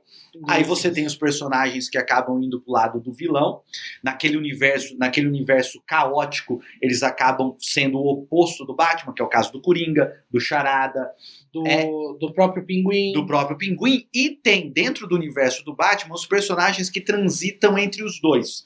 Aí 0.46 0.62
você 0.62 0.90
tem 0.90 1.06
os 1.06 1.16
personagens 1.16 1.88
que 1.88 1.96
acabam 1.98 2.42
indo 2.42 2.60
pro 2.60 2.72
lado 2.72 3.00
do 3.00 3.12
vilão. 3.12 3.62
Naquele 4.02 4.36
universo, 4.36 4.96
naquele 4.98 5.26
universo 5.26 5.82
caótico, 5.86 6.60
eles 6.80 7.02
acabam 7.02 7.56
sendo 7.58 7.98
o 7.98 8.06
oposto 8.10 8.64
do 8.64 8.74
Batman, 8.74 9.12
que 9.14 9.22
é 9.22 9.24
o 9.24 9.28
caso 9.28 9.52
do 9.52 9.60
Coringa, 9.60 10.12
do 10.30 10.38
Charada, 10.40 11.10
do, 11.52 11.66
É. 11.66 11.84
do 11.84 12.32
próprio 12.34 12.64
Pinguim. 12.64 13.12
do 13.12 13.26
próprio 13.26 13.56
Pinguim. 13.56 14.06
E 14.14 14.30
tem 14.30 14.70
dentro 14.70 15.06
do 15.06 15.14
universo 15.14 15.64
do 15.64 15.74
Batman 15.74 16.14
os 16.14 16.26
personagens 16.26 16.90
que 16.90 17.00
transitam 17.00 17.78
entre 17.78 18.02
os 18.04 18.20
dois. 18.20 18.64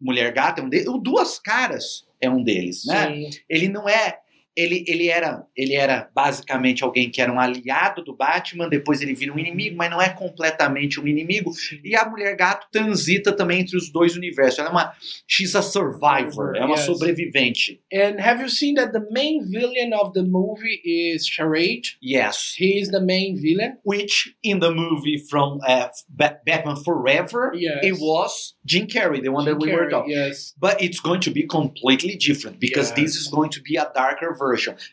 Mulher 0.00 0.30
Gata 0.32 0.60
é 0.60 0.64
um 0.64 0.68
deles. 0.68 0.86
O 0.88 0.98
Duas 0.98 1.38
Caras 1.38 2.06
é 2.20 2.28
um 2.28 2.42
deles, 2.42 2.84
né? 2.84 3.06
Sim. 3.14 3.30
Ele 3.48 3.68
não 3.68 3.88
é. 3.88 4.18
Ele, 4.56 4.84
ele, 4.88 5.08
era, 5.08 5.44
ele 5.54 5.74
era 5.74 6.08
basicamente 6.14 6.82
alguém 6.82 7.10
que 7.10 7.20
era 7.20 7.30
um 7.30 7.38
aliado 7.38 8.02
do 8.02 8.16
Batman, 8.16 8.68
depois 8.68 9.02
ele 9.02 9.14
vira 9.14 9.32
um 9.32 9.38
inimigo, 9.38 9.76
mas 9.76 9.90
não 9.90 10.00
é 10.00 10.08
completamente 10.08 10.98
um 10.98 11.06
inimigo. 11.06 11.52
E 11.84 11.94
a 11.94 12.08
Mulher 12.08 12.34
Gato 12.36 12.66
transita 12.72 13.32
também 13.32 13.60
entre 13.60 13.76
os 13.76 13.90
dois 13.92 14.16
universos. 14.16 14.58
Ela 14.58 14.68
é 14.68 14.72
uma. 14.72 14.92
She's 15.28 15.54
a 15.54 15.60
survivor, 15.62 16.56
é 16.56 16.64
uma 16.64 16.76
Yes. 16.76 16.86
sobrevivente. 16.86 17.80
And 17.92 18.18
have 18.20 18.40
you 18.42 18.48
seen 18.48 18.74
that 18.76 18.92
the 18.92 19.04
main 19.10 19.42
villain 19.44 19.92
of 19.94 20.12
the 20.14 20.22
movie 20.22 20.80
is 20.84 21.26
Charade? 21.26 21.98
Yes. 22.02 22.54
He 22.58 22.78
is 22.80 22.90
the 22.90 23.00
main 23.00 23.36
villain. 23.36 23.76
Which 23.84 24.34
in 24.42 24.60
the 24.60 24.70
movie 24.70 25.18
from 25.28 25.58
uh, 25.68 25.88
Ba- 26.08 26.38
Batman 26.46 26.76
Forever, 26.76 27.52
Yes. 27.54 27.80
it 27.82 27.94
was 28.00 28.54
Jim 28.64 28.86
Carrey, 28.86 29.20
the 29.22 29.28
one 29.30 29.44
that 29.44 29.58
we 29.60 29.70
were 29.72 29.86
Carrey, 29.86 29.90
talking. 29.90 30.12
Yes. 30.14 30.54
But 30.58 30.80
it's 30.80 31.00
going 31.00 31.20
to 31.20 31.30
be 31.30 31.46
completely 31.46 32.16
different 32.16 32.58
because 32.58 32.88
Yes. 32.90 32.96
this 32.96 33.16
is 33.16 33.28
going 33.28 33.50
to 33.50 33.60
be 33.60 33.76
a 33.76 33.90
darker 33.94 34.34
version. 34.34 34.45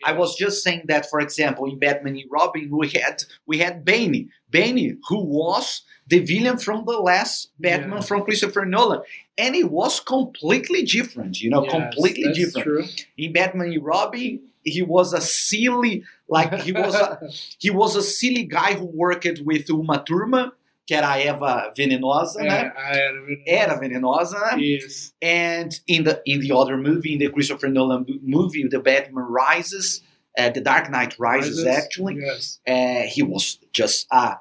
I 0.06 0.14
was 0.14 0.36
just 0.36 0.64
saying 0.64 0.84
that, 0.88 1.10
for 1.10 1.20
example, 1.20 1.66
in 1.66 1.78
Batman 1.80 2.16
and 2.16 2.30
Robin, 2.32 2.70
we 2.72 2.90
had 2.90 3.24
we 3.46 3.58
had 3.60 3.84
Bane, 3.86 4.30
Bane, 4.50 5.00
who 5.10 5.20
was 5.24 5.82
the 6.08 6.20
villain 6.20 6.58
from 6.58 6.86
the 6.86 6.98
last 7.00 7.52
Batman 7.60 8.00
Yeah. 8.00 8.02
from 8.02 8.24
Christopher 8.24 8.66
Nolan, 8.66 9.02
and 9.38 9.56
it 9.56 9.70
was 9.72 10.00
completely 10.00 10.84
different. 10.84 11.42
You 11.42 11.50
know, 11.50 11.64
Yes, 11.64 11.72
completely 11.72 12.34
different. 12.34 12.64
True. 12.66 12.86
In 13.18 13.34
Batman 13.34 13.72
and 13.72 13.84
Robin, 13.84 14.42
he 14.64 14.82
was 14.82 15.14
a 15.14 15.22
silly, 15.22 16.04
like 16.28 16.54
he 16.62 16.72
was 16.72 16.96
a, 16.96 17.20
he 17.60 17.70
was 17.70 17.96
a 17.96 18.02
silly 18.04 18.44
guy 18.44 18.74
who 18.74 18.86
worked 18.86 19.40
with 19.46 19.70
Uma 19.70 20.04
Thurman, 20.08 20.52
que 20.86 20.94
era 20.96 21.12
a 21.14 21.18
Eva 21.20 21.72
Venenosa, 21.78 22.42
né? 22.42 22.72
É, 22.76 22.98
era, 23.08 23.22
Era 23.48 23.76
venenosa, 23.80 24.38
né? 24.40 24.62
Isso. 24.62 25.14
And 25.22 25.70
in 25.88 26.04
the 26.04 26.22
in 26.26 26.40
the 26.42 26.52
other 26.54 26.78
movie, 26.78 27.14
in 27.14 27.20
the 27.20 27.30
Christopher 27.30 27.70
Nolan 27.70 28.06
movie, 28.22 28.68
the 28.68 28.80
Batman 28.80 29.26
Rises, 29.30 30.02
uh, 30.38 30.50
the 30.50 30.62
Dark 30.62 30.90
Knight 30.90 31.16
Rises, 31.18 31.66
actually, 31.66 32.16
Yes. 32.18 32.60
uh, 32.68 33.04
he 33.08 33.24
was 33.24 33.60
just 33.72 34.08
a 34.12 34.38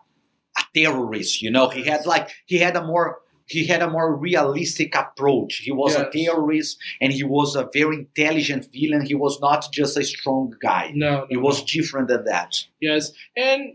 a 0.57 0.63
terrorist. 0.75 1.41
You 1.43 1.51
know, 1.51 1.69
he 1.69 1.85
had 1.85 2.05
like 2.07 2.29
he 2.47 2.59
had 2.59 2.77
a 2.77 2.85
more 2.85 3.19
he 3.47 3.67
had 3.67 3.83
a 3.83 3.89
more 3.91 4.15
realistic 4.17 4.95
approach. 4.95 5.57
He 5.59 5.73
was 5.73 5.95
a 5.95 6.09
terrorist, 6.11 6.79
and 7.01 7.13
he 7.13 7.23
was 7.25 7.55
a 7.55 7.69
very 7.73 7.97
intelligent 7.99 8.67
villain. 8.73 9.05
He 9.05 9.15
was 9.15 9.41
not 9.41 9.71
just 9.73 9.97
a 9.97 10.05
strong 10.05 10.55
guy. 10.63 10.91
No, 10.95 11.11
no, 11.21 11.27
He 11.29 11.37
was 11.37 11.63
different 11.65 12.09
than 12.09 12.25
that. 12.25 12.65
Yes, 12.81 13.13
and 13.37 13.75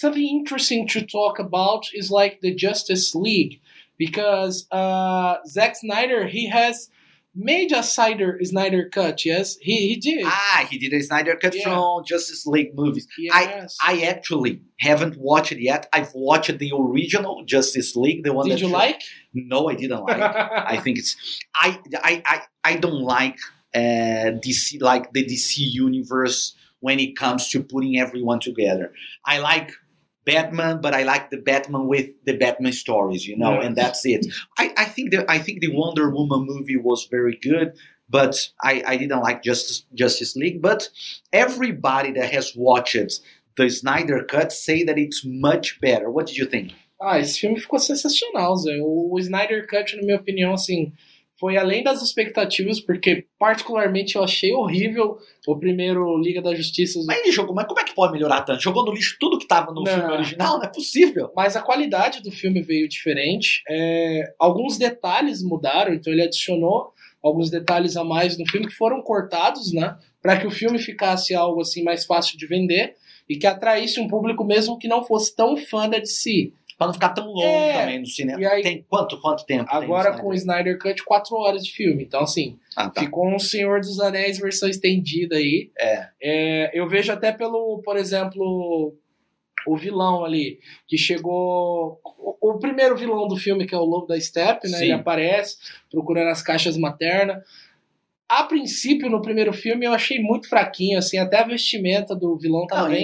something 0.00 0.26
interesting 0.40 0.86
to 0.88 1.00
talk 1.18 1.38
about 1.38 1.82
is 2.00 2.10
like 2.10 2.40
the 2.40 2.54
Justice 2.54 3.14
League, 3.14 3.60
because 3.98 4.66
uh, 4.70 5.36
Zack 5.46 5.76
Snyder 5.76 6.26
he 6.26 6.48
has 6.50 6.90
made 7.38 7.70
a 7.72 7.82
Snyder 7.82 8.38
Snyder 8.42 8.88
cut. 8.88 9.24
Yes, 9.24 9.56
he 9.60 9.76
he 9.90 9.96
did. 10.08 10.24
Ah, 10.26 10.66
he 10.70 10.76
did 10.78 10.92
a 10.98 11.02
Snyder 11.02 11.36
cut 11.42 11.54
Yeah. 11.54 11.64
from 11.64 12.04
Justice 12.12 12.46
League 12.46 12.72
movies. 12.74 13.06
yes. 13.18 13.76
I 13.84 14.02
actually 14.12 14.60
haven't 14.80 15.14
watched 15.18 15.52
it 15.52 15.60
yet. 15.60 15.88
I've 15.92 16.12
watched 16.14 16.56
the 16.58 16.72
original 16.84 17.44
Justice 17.44 17.90
League, 17.96 18.24
the 18.24 18.32
one 18.32 18.46
did 18.46 18.52
that 18.54 18.60
you 18.62 18.68
showed- 18.68 18.72
like? 18.84 19.02
No, 19.34 19.68
I 19.68 19.74
didn't 19.74 20.02
like. 20.08 20.20
I 20.74 20.76
think 20.78 20.98
it's 20.98 21.12
I 21.54 21.78
I 22.10 22.12
I, 22.32 22.36
I 22.70 22.76
don't 22.84 23.02
like 23.18 23.38
uh, 23.74 24.28
DC 24.44 24.80
like 24.80 25.12
the 25.12 25.22
DC 25.30 25.54
universe 25.58 26.54
when 26.80 26.98
it 27.00 27.16
comes 27.16 27.48
to 27.52 27.62
putting 27.62 27.98
everyone 27.98 28.40
together. 28.40 28.92
I 29.24 29.38
like 29.40 29.68
Batman, 30.26 30.80
but 30.82 30.92
I 30.92 31.04
like 31.04 31.30
the 31.30 31.38
Batman 31.38 31.86
with 31.86 32.08
the 32.26 32.36
Batman 32.36 32.72
stories, 32.72 33.26
you 33.26 33.36
know, 33.38 33.52
Yeah. 33.54 33.66
and 33.66 33.76
that's 33.76 34.04
it. 34.04 34.26
I, 34.58 34.72
I 34.76 34.84
think 34.84 35.12
the 35.12 35.24
I 35.30 35.38
think 35.38 35.60
the 35.60 35.72
Wonder 35.72 36.10
Woman 36.10 36.44
movie 36.44 36.76
was 36.76 37.06
very 37.10 37.38
good, 37.40 37.72
but 38.10 38.34
I, 38.62 38.82
I 38.86 38.96
didn't 38.96 39.22
like 39.22 39.42
Justice 39.42 39.86
Justice 39.94 40.34
League. 40.36 40.60
But 40.60 40.88
everybody 41.32 42.12
that 42.12 42.30
has 42.32 42.52
watched 42.56 43.20
the 43.56 43.70
Snyder 43.70 44.24
Cut 44.24 44.52
say 44.52 44.84
that 44.84 44.98
it's 44.98 45.22
much 45.24 45.80
better. 45.80 46.10
What 46.10 46.26
did 46.26 46.36
you 46.36 46.46
think? 46.46 46.72
Ah, 47.00 47.18
esse 47.18 47.38
filme 47.38 47.58
ficou 47.60 47.78
sensacional, 47.78 48.56
Zé. 48.56 48.80
O, 48.82 49.12
o 49.14 49.18
Snyder 49.20 49.66
Cut, 49.66 49.94
na 49.96 50.02
minha 50.02 50.16
opinião, 50.16 50.54
assim, 50.54 50.92
foi 51.38 51.56
além 51.56 51.82
das 51.82 52.02
expectativas, 52.02 52.80
porque 52.80 53.26
particularmente 53.38 54.16
eu 54.16 54.24
achei 54.24 54.52
horrível 54.54 55.18
o 55.46 55.56
primeiro 55.56 56.16
Liga 56.18 56.40
da 56.40 56.54
Justiça. 56.54 56.98
Mas 57.06 57.18
ele 57.18 57.30
jogou, 57.30 57.54
mas 57.54 57.66
como 57.66 57.78
é 57.78 57.84
que 57.84 57.94
pode 57.94 58.12
melhorar 58.12 58.42
tanto? 58.42 58.62
Jogou 58.62 58.84
no 58.84 58.92
lixo 58.92 59.16
tudo 59.20 59.38
que 59.38 59.46
tava 59.46 59.72
no 59.72 59.82
Não. 59.82 59.92
filme 59.92 60.12
original? 60.12 60.58
Não 60.58 60.64
é 60.64 60.68
possível. 60.68 61.30
Mas 61.36 61.54
a 61.54 61.60
qualidade 61.62 62.22
do 62.22 62.30
filme 62.30 62.62
veio 62.62 62.88
diferente. 62.88 63.62
É, 63.68 64.32
alguns 64.38 64.78
detalhes 64.78 65.42
mudaram, 65.42 65.92
então 65.92 66.12
ele 66.12 66.22
adicionou 66.22 66.92
alguns 67.22 67.50
detalhes 67.50 67.96
a 67.96 68.04
mais 68.04 68.38
no 68.38 68.46
filme 68.46 68.66
que 68.66 68.74
foram 68.74 69.02
cortados, 69.02 69.72
né? 69.72 69.96
Para 70.22 70.38
que 70.38 70.46
o 70.46 70.50
filme 70.50 70.78
ficasse 70.78 71.34
algo 71.34 71.60
assim 71.60 71.82
mais 71.82 72.06
fácil 72.06 72.38
de 72.38 72.46
vender 72.46 72.94
e 73.28 73.36
que 73.36 73.46
atraísse 73.46 74.00
um 74.00 74.08
público 74.08 74.44
mesmo 74.44 74.78
que 74.78 74.88
não 74.88 75.04
fosse 75.04 75.34
tão 75.34 75.56
fã 75.56 75.88
da 75.88 75.98
DC. 75.98 76.52
Pra 76.76 76.86
não 76.86 76.92
ficar 76.94 77.08
tão 77.10 77.26
longo 77.28 77.42
É. 77.42 77.80
também 77.80 77.98
no 78.00 78.06
cinema. 78.06 78.38
E 78.40 78.44
aí- 78.44 78.62
tem 78.62 78.84
quanto, 78.88 79.18
quanto 79.20 79.46
tempo? 79.46 79.64
tem 79.70 79.76
Agora 79.78 80.10
Snyder? 80.10 80.20
com 80.22 80.28
o 80.28 80.34
Snyder 80.34 80.78
Cut, 80.78 81.02
quatro 81.04 81.34
horas 81.36 81.64
de 81.64 81.72
filme. 81.72 82.02
Então, 82.04 82.20
assim, 82.20 82.58
Ah, 82.76 82.90
tá. 82.90 83.00
ficou 83.00 83.26
um 83.26 83.38
Senhor 83.38 83.80
dos 83.80 83.98
Anéis 83.98 84.38
versão 84.38 84.68
estendida 84.68 85.36
aí. 85.36 85.70
É. 85.78 86.08
É, 86.20 86.70
eu 86.78 86.86
vejo 86.86 87.10
até 87.10 87.32
pelo, 87.32 87.80
por 87.82 87.96
exemplo, 87.96 88.94
o 89.66 89.74
vilão 89.76 90.22
ali, 90.24 90.60
que 90.86 90.98
chegou. 90.98 91.98
O, 92.04 92.50
o 92.50 92.58
primeiro 92.58 92.94
vilão 92.94 93.26
do 93.26 93.36
filme, 93.38 93.66
que 93.66 93.74
é 93.74 93.78
o 93.78 93.84
Lobo 93.84 94.06
da 94.06 94.20
Steppe, 94.20 94.68
né? 94.68 94.76
Sim. 94.78 94.84
Ele 94.84 94.92
aparece 94.92 95.56
procurando 95.90 96.28
as 96.28 96.42
caixas 96.42 96.76
maternas. 96.76 97.42
A 98.28 98.42
princípio, 98.42 99.08
no 99.08 99.22
primeiro 99.22 99.52
filme, 99.52 99.86
eu 99.86 99.92
achei 99.92 100.20
muito 100.20 100.48
fraquinho, 100.48 100.98
assim, 100.98 101.16
até 101.16 101.38
a 101.38 101.44
vestimenta 101.46 102.14
do 102.14 102.36
vilão 102.36 102.66
tava 102.66 102.88
Não, 102.90 102.94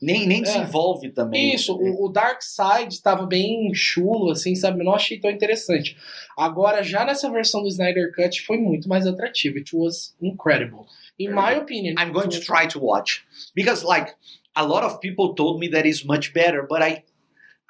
Nem, 0.00 0.26
nem 0.26 0.38
É. 0.38 0.42
desenvolve 0.42 1.10
também. 1.10 1.54
Isso, 1.54 1.74
o, 1.76 2.06
o 2.06 2.08
Dark 2.08 2.40
Side 2.42 2.94
estava 2.94 3.26
bem 3.26 3.72
chulo, 3.74 4.30
assim, 4.30 4.54
sabe? 4.54 4.80
Eu 4.80 4.84
não 4.84 4.94
achei 4.94 5.18
tão 5.20 5.30
interessante. 5.30 5.96
Agora, 6.38 6.82
já 6.82 7.04
nessa 7.04 7.30
versão 7.30 7.62
do 7.62 7.68
Snyder 7.68 8.10
Cut, 8.14 8.40
foi 8.42 8.56
muito 8.56 8.88
mais 8.88 9.06
atrativo. 9.06 9.58
It 9.58 9.76
was 9.76 10.14
incredible. 10.22 10.86
In 11.18 11.34
Very 11.34 11.36
my 11.40 11.60
opinion. 11.60 11.94
I'm 11.98 12.12
going 12.12 12.28
to 12.30 12.40
try 12.40 12.66
to 12.68 12.78
watch 12.80 13.24
because, 13.54 13.84
like, 13.84 14.14
a 14.56 14.64
lot 14.64 14.84
of 14.86 15.00
people 15.00 15.34
told 15.34 15.60
me 15.60 15.68
that 15.70 15.86
it's 15.86 16.02
much 16.04 16.32
better, 16.32 16.66
but 16.66 16.80
I, 16.82 17.02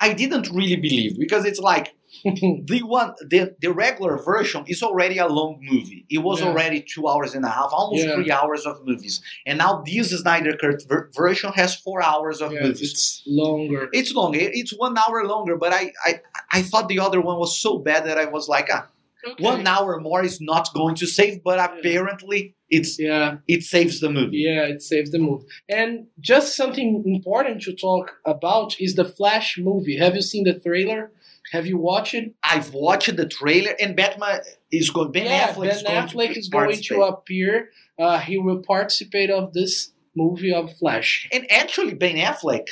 I 0.01 0.13
didn't 0.15 0.49
really 0.51 0.77
believe 0.77 1.19
because 1.19 1.45
it's 1.45 1.61
like 1.61 1.95
the 2.25 2.81
one, 2.85 3.15
the 3.33 3.55
the 3.61 3.73
regular 3.73 4.17
version 4.19 4.65
is 4.67 4.83
already 4.83 5.19
a 5.19 5.29
long 5.29 5.59
movie. 5.63 6.07
It 6.11 6.19
was 6.19 6.41
Yeah. 6.41 6.49
already 6.49 6.81
two 6.83 7.07
hours 7.09 7.35
and 7.37 7.45
a 7.45 7.49
half, 7.59 7.71
almost 7.73 8.05
Yeah. 8.05 8.15
three 8.17 8.31
hours 8.31 8.67
of 8.67 8.85
movies, 8.85 9.21
and 9.47 9.59
now 9.59 9.83
this 9.87 10.11
Snyder 10.21 10.57
Cut 10.57 10.83
ver- 10.89 11.11
version 11.15 11.53
has 11.53 11.77
four 11.77 12.03
hours 12.03 12.41
of 12.43 12.53
Yeah, 12.53 12.63
movies. 12.63 12.83
it's 12.91 13.23
longer. 13.27 13.89
It's 13.93 14.13
longer. 14.13 14.39
It's 14.41 14.73
one 14.77 14.97
hour 14.99 15.25
longer, 15.25 15.57
but 15.57 15.73
I, 15.73 15.93
I 16.09 16.13
I 16.53 16.63
thought 16.63 16.89
the 16.89 16.99
other 17.07 17.21
one 17.21 17.39
was 17.39 17.57
so 17.57 17.79
bad 17.79 18.01
that 18.07 18.19
I 18.19 18.27
was 18.37 18.49
like, 18.49 18.69
ah, 18.73 18.85
Okay. 19.29 19.45
one 19.45 19.67
hour 19.67 20.01
more 20.01 20.23
is 20.25 20.41
not 20.41 20.65
going 20.75 20.95
to 21.03 21.07
save, 21.07 21.35
but 21.45 21.59
apparently 21.69 22.55
it's 22.71 22.99
Yeah, 22.99 23.39
it 23.49 23.63
saves 23.65 24.01
the 24.01 24.11
movie. 24.11 24.39
yeah, 24.39 24.63
it 24.63 24.83
saves 24.83 25.11
the 25.11 25.19
movie. 25.19 25.47
And 25.69 26.07
just 26.21 26.57
something 26.57 27.03
important 27.07 27.63
to 27.63 27.75
talk 27.75 28.13
about 28.25 28.81
is 28.81 28.95
the 28.95 29.05
Flash 29.05 29.59
movie. 29.59 29.97
Have 29.99 30.15
you 30.15 30.23
seen 30.23 30.45
the 30.45 30.59
trailer? 30.59 31.11
Have 31.53 31.67
you 31.67 31.79
watched 31.79 32.15
it? 32.15 32.35
I've 32.45 32.73
watched 32.73 33.17
the 33.17 33.27
trailer, 33.27 33.73
and 33.81 33.97
Batman 33.97 34.41
is 34.71 34.91
going. 34.91 35.11
Ben 35.11 35.25
yeah, 35.25 35.49
Affleck 35.49 35.63
Ben 35.63 35.77
is 35.77 35.83
going 35.83 36.09
Affleck 36.09 36.33
to 36.35 36.39
is 36.39 36.49
going 36.49 36.83
to 36.83 37.03
appear. 37.03 37.71
Uh, 37.99 38.19
he 38.19 38.39
will 38.39 38.63
participate 38.63 39.31
of 39.31 39.53
this 39.53 39.93
movie 40.15 40.53
of 40.53 40.73
Flash. 40.77 41.29
And 41.33 41.51
actually, 41.51 41.95
Ben 41.95 42.17
Affleck. 42.17 42.69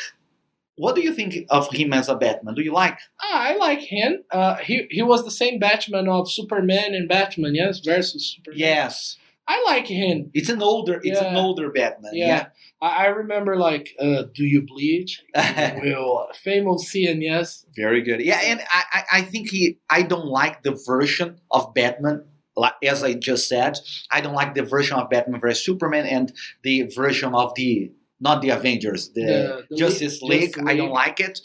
What 0.76 0.94
do 0.94 1.00
you 1.00 1.12
think 1.12 1.44
of 1.50 1.68
him 1.72 1.92
as 1.92 2.08
a 2.08 2.14
Batman? 2.14 2.54
Do 2.54 2.62
you 2.62 2.72
like? 2.72 2.98
Ah, 3.20 3.48
I 3.48 3.56
like 3.56 3.80
him. 3.80 4.22
Uh, 4.30 4.54
he 4.56 4.86
he 4.90 5.02
was 5.02 5.24
the 5.24 5.30
same 5.32 5.58
Batman 5.58 6.08
of 6.08 6.30
Superman 6.30 6.94
and 6.94 7.08
Batman, 7.08 7.56
yes, 7.56 7.80
versus 7.80 8.36
Superman. 8.36 8.60
Yes, 8.60 9.16
I 9.48 9.62
like 9.66 9.86
him. 9.86 10.30
it's 10.34 10.50
an 10.50 10.62
older. 10.62 11.00
It's 11.02 11.18
an 11.20 11.36
older 11.36 11.72
Batman. 11.72 12.12
Yeah, 12.14 12.48
I, 12.82 13.04
I 13.04 13.06
remember 13.06 13.56
like, 13.56 13.88
uh, 13.98 14.24
do 14.34 14.44
you? 14.44 14.66
Yeah. 15.34 15.80
will 15.82 16.28
famous 16.42 16.88
scene, 16.88 17.22
yes. 17.22 17.64
Very 17.74 18.02
good. 18.02 18.20
Yeah, 18.20 18.40
and 18.44 18.60
I, 18.70 18.82
I, 18.92 19.02
I 19.18 19.22
think 19.22 19.48
he. 19.50 19.78
I 19.88 20.02
don't 20.02 20.26
like 20.26 20.62
the 20.62 20.78
version 20.86 21.40
of 21.50 21.72
Batman. 21.74 22.24
Like 22.56 22.74
as 22.82 23.02
I 23.04 23.14
just 23.14 23.48
said, 23.48 23.78
I 24.10 24.20
don't 24.20 24.34
like 24.34 24.54
the 24.54 24.64
version 24.64 24.98
of 24.98 25.08
Batman 25.08 25.40
versus 25.40 25.64
Superman 25.64 26.06
and 26.06 26.32
the 26.62 26.82
version 26.94 27.34
of 27.34 27.54
the 27.54 27.92
not 28.20 28.42
the 28.42 28.50
Avengers, 28.50 29.10
the, 29.14 29.22
The- 29.24 29.66
the 29.70 29.76
Justice 29.76 30.20
League- 30.22 30.56
League. 30.56 30.68
I 30.68 30.76
don't 30.76 30.90
like 30.90 31.20
it, 31.20 31.40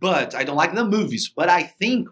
but 0.00 0.34
I 0.34 0.44
don't 0.44 0.56
like 0.56 0.74
the 0.74 0.84
movies. 0.84 1.28
But 1.34 1.48
I 1.48 1.64
think 1.64 2.08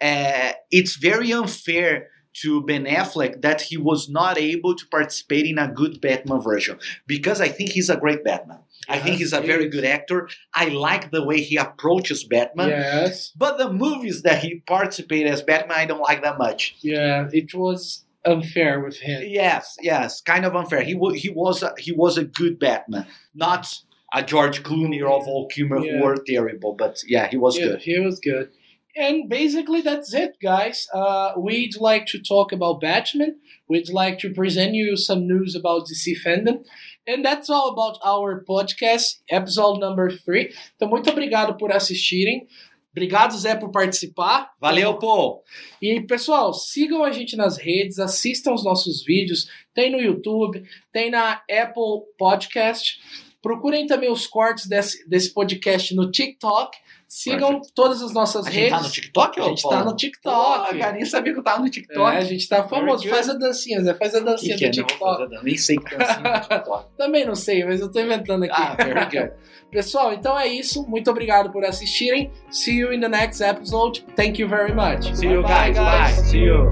uh, 0.00 0.52
it's 0.70 0.96
very 0.96 1.32
unfair 1.32 2.09
to 2.42 2.62
Ben 2.62 2.84
Affleck 2.84 3.42
that 3.42 3.60
he 3.62 3.76
was 3.76 4.08
not 4.08 4.38
able 4.38 4.74
to 4.74 4.86
participate 4.86 5.46
in 5.46 5.58
a 5.58 5.68
good 5.68 6.00
Batman 6.00 6.40
version 6.40 6.78
because 7.06 7.40
I 7.40 7.48
think 7.48 7.70
he's 7.70 7.90
a 7.90 7.96
great 7.96 8.24
Batman. 8.24 8.60
I 8.88 8.98
think 8.98 9.16
he's 9.16 9.32
a 9.32 9.36
Yes, 9.36 9.46
very 9.46 9.68
good 9.68 9.84
actor. 9.84 10.28
I 10.54 10.66
like 10.68 11.10
the 11.10 11.24
way 11.24 11.40
he 11.40 11.56
approaches 11.56 12.24
Batman. 12.24 12.70
Yes. 12.70 13.32
But 13.36 13.58
the 13.58 13.72
movies 13.72 14.22
that 14.22 14.42
he 14.42 14.60
participated 14.66 15.30
as 15.32 15.42
Batman, 15.42 15.78
I 15.78 15.86
don't 15.86 16.00
like 16.00 16.22
that 16.22 16.38
much. 16.38 16.76
Yeah, 16.80 17.28
it 17.32 17.52
was 17.54 18.04
unfair 18.24 18.80
with 18.80 18.98
him. 18.98 19.22
Yes, 19.26 19.76
yes, 19.80 20.20
kind 20.20 20.44
of 20.44 20.54
unfair. 20.56 20.82
He 20.82 20.94
wa- 20.94 21.12
he 21.12 21.28
was 21.30 21.62
a, 21.62 21.74
he 21.78 21.92
was 21.92 22.16
a 22.18 22.24
good 22.24 22.58
Batman, 22.58 23.06
not 23.34 23.80
a 24.12 24.22
George 24.22 24.62
Clooney 24.62 25.00
or 25.06 25.24
Val 25.24 25.46
Kilmer 25.46 25.78
Yeah. 25.84 25.98
who 25.98 26.04
were 26.04 26.16
terrible. 26.16 26.72
But 26.74 26.98
yeah, 27.06 27.28
he 27.28 27.36
was 27.36 27.56
yeah, 27.58 27.66
good. 27.66 27.80
he 27.82 28.00
was 28.00 28.18
good. 28.20 28.50
And 28.96 29.28
basically, 29.28 29.82
that's 29.82 30.12
it, 30.12 30.36
guys. 30.42 30.86
Uh, 30.92 31.32
we'd 31.38 31.80
like 31.80 32.06
to 32.06 32.18
talk 32.18 32.52
about 32.52 32.80
Batman. 32.80 33.36
We'd 33.68 33.88
like 33.88 34.18
to 34.20 34.32
present 34.32 34.74
you 34.74 34.96
some 34.96 35.26
news 35.26 35.54
about 35.54 35.86
DC 35.86 36.16
fandom. 36.24 36.64
And 37.06 37.24
that's 37.24 37.48
all 37.48 37.70
about 37.70 37.98
our 38.04 38.44
podcast, 38.44 39.20
episode 39.30 39.80
number 39.80 40.10
3. 40.10 40.52
Então, 40.76 40.88
muito 40.88 41.10
obrigado 41.10 41.56
por 41.56 41.72
assistirem. 41.72 42.46
Obrigado, 42.92 43.38
Zé, 43.38 43.54
por 43.54 43.70
participar. 43.70 44.50
Valeu, 44.60 44.98
pô. 44.98 45.44
E, 45.80 46.00
pessoal, 46.00 46.52
sigam 46.52 47.04
a 47.04 47.12
gente 47.12 47.36
nas 47.36 47.56
redes, 47.56 48.00
assistam 48.00 48.52
os 48.52 48.64
nossos 48.64 49.04
vídeos. 49.04 49.48
Tem 49.72 49.90
no 49.90 50.00
YouTube, 50.00 50.64
tem 50.92 51.10
na 51.10 51.40
Apple 51.48 52.02
Podcast. 52.18 52.98
Procurem 53.40 53.86
também 53.86 54.10
os 54.10 54.26
cortes 54.26 54.66
desse, 54.66 55.08
desse 55.08 55.32
podcast 55.32 55.94
no 55.94 56.10
TikTok. 56.10 56.76
Sigam 57.12 57.60
todas 57.74 58.00
as 58.04 58.12
nossas 58.12 58.46
A 58.46 58.50
gente 58.52 58.60
redes. 58.70 58.76
tá 58.78 58.82
no 58.84 58.88
TikTok, 58.88 59.40
A 59.40 59.42
ô, 59.44 59.48
gente 59.48 59.62
Paulo? 59.62 59.78
tá 59.78 59.84
no 59.84 59.96
TikTok. 59.96 60.70
Pô, 60.72 60.78
cara, 60.78 60.92
nem 60.92 61.04
sabia 61.04 61.32
que 61.32 61.38
eu 61.40 61.42
tava 61.42 61.58
no 61.58 61.66
É, 61.66 61.70
TikTok. 61.70 62.16
a 62.16 62.20
gente 62.20 62.48
tá 62.48 62.62
famoso. 62.68 63.08
Faz 63.08 63.28
a 63.28 63.32
dancinha, 63.34 63.82
Zé. 63.82 63.94
Faz 63.94 64.14
a 64.14 64.18
que 64.20 64.24
dancinha 64.26 64.56
que 64.56 64.64
é? 64.66 64.70
do 64.70 64.76
Não 64.76 64.86
vou 64.86 64.96
TikTok. 65.16 65.34
não. 65.34 65.42
Nem 65.42 65.56
sei 65.58 65.76
que 65.76 65.96
dancinha 65.96 66.20
no 66.20 66.40
TikTok. 66.40 66.86
Também 66.96 67.26
não 67.26 67.34
sei, 67.34 67.64
mas 67.64 67.80
eu 67.80 67.90
tô 67.90 67.98
inventando 67.98 68.44
aqui. 68.44 68.54
Ah, 68.56 68.76
very 68.76 69.04
good. 69.06 69.32
Pessoal, 69.72 70.12
então 70.12 70.38
é 70.38 70.46
isso. 70.46 70.86
Muito 70.88 71.10
obrigado 71.10 71.50
por 71.50 71.64
assistirem. 71.64 72.30
See 72.48 72.76
you 72.78 72.92
in 72.92 73.00
the 73.00 73.08
next 73.08 73.42
episode. 73.42 74.04
Thank 74.14 74.40
you 74.40 74.48
very 74.48 74.72
much. 74.72 75.12
See 75.16 75.26
you 75.26 75.42
Bye-bye, 75.42 75.72
guys. 75.72 76.16
Bye. 76.16 76.24
See 76.28 76.38
you. 76.44 76.70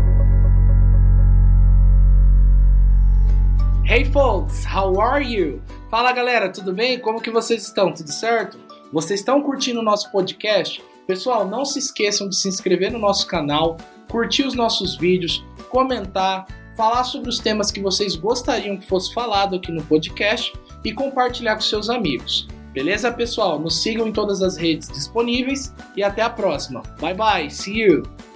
Hey 3.85 4.05
folks, 4.05 4.65
how 4.65 5.01
are 5.01 5.21
you? 5.25 5.61
Fala 5.91 6.13
galera, 6.13 6.49
tudo 6.53 6.73
bem? 6.73 7.01
Como 7.01 7.21
que 7.21 7.31
vocês 7.31 7.63
estão? 7.63 7.93
Tudo 7.93 8.13
certo? 8.13 8.68
Vocês 8.93 9.21
estão 9.21 9.43
curtindo 9.43 9.81
o 9.81 9.83
nosso 9.85 10.11
podcast? 10.11 10.83
Pessoal, 11.07 11.47
não 11.47 11.65
se 11.65 11.79
esqueçam 11.79 12.29
de 12.29 12.37
se 12.37 12.49
inscrever 12.49 12.91
no 12.91 12.99
nosso 12.99 13.27
canal, 13.27 13.77
curtir 14.09 14.45
os 14.45 14.55
nossos 14.55 14.97
vídeos, 14.97 15.45
comentar, 15.69 16.47
falar 16.77 17.05
sobre 17.05 17.29
os 17.29 17.39
temas 17.39 17.71
que 17.71 17.81
vocês 17.81 18.17
gostariam 18.17 18.77
que 18.77 18.87
fosse 18.87 19.13
falado 19.13 19.57
aqui 19.57 19.71
no 19.71 19.85
podcast 19.85 20.53
e 20.85 20.93
compartilhar 20.93 21.55
com 21.55 21.61
seus 21.61 21.91
amigos. 21.91 22.49
Beleza, 22.73 23.13
pessoal? 23.13 23.59
Nos 23.59 23.83
sigam 23.83 24.07
em 24.09 24.13
todas 24.13 24.43
as 24.43 24.57
redes 24.57 24.89
disponíveis 24.89 25.73
e 25.97 26.03
até 26.03 26.23
a 26.23 26.31
próxima. 26.31 26.83
Bye 27.01 27.15
bye, 27.15 27.51
see 27.51 27.81
you! 27.81 28.28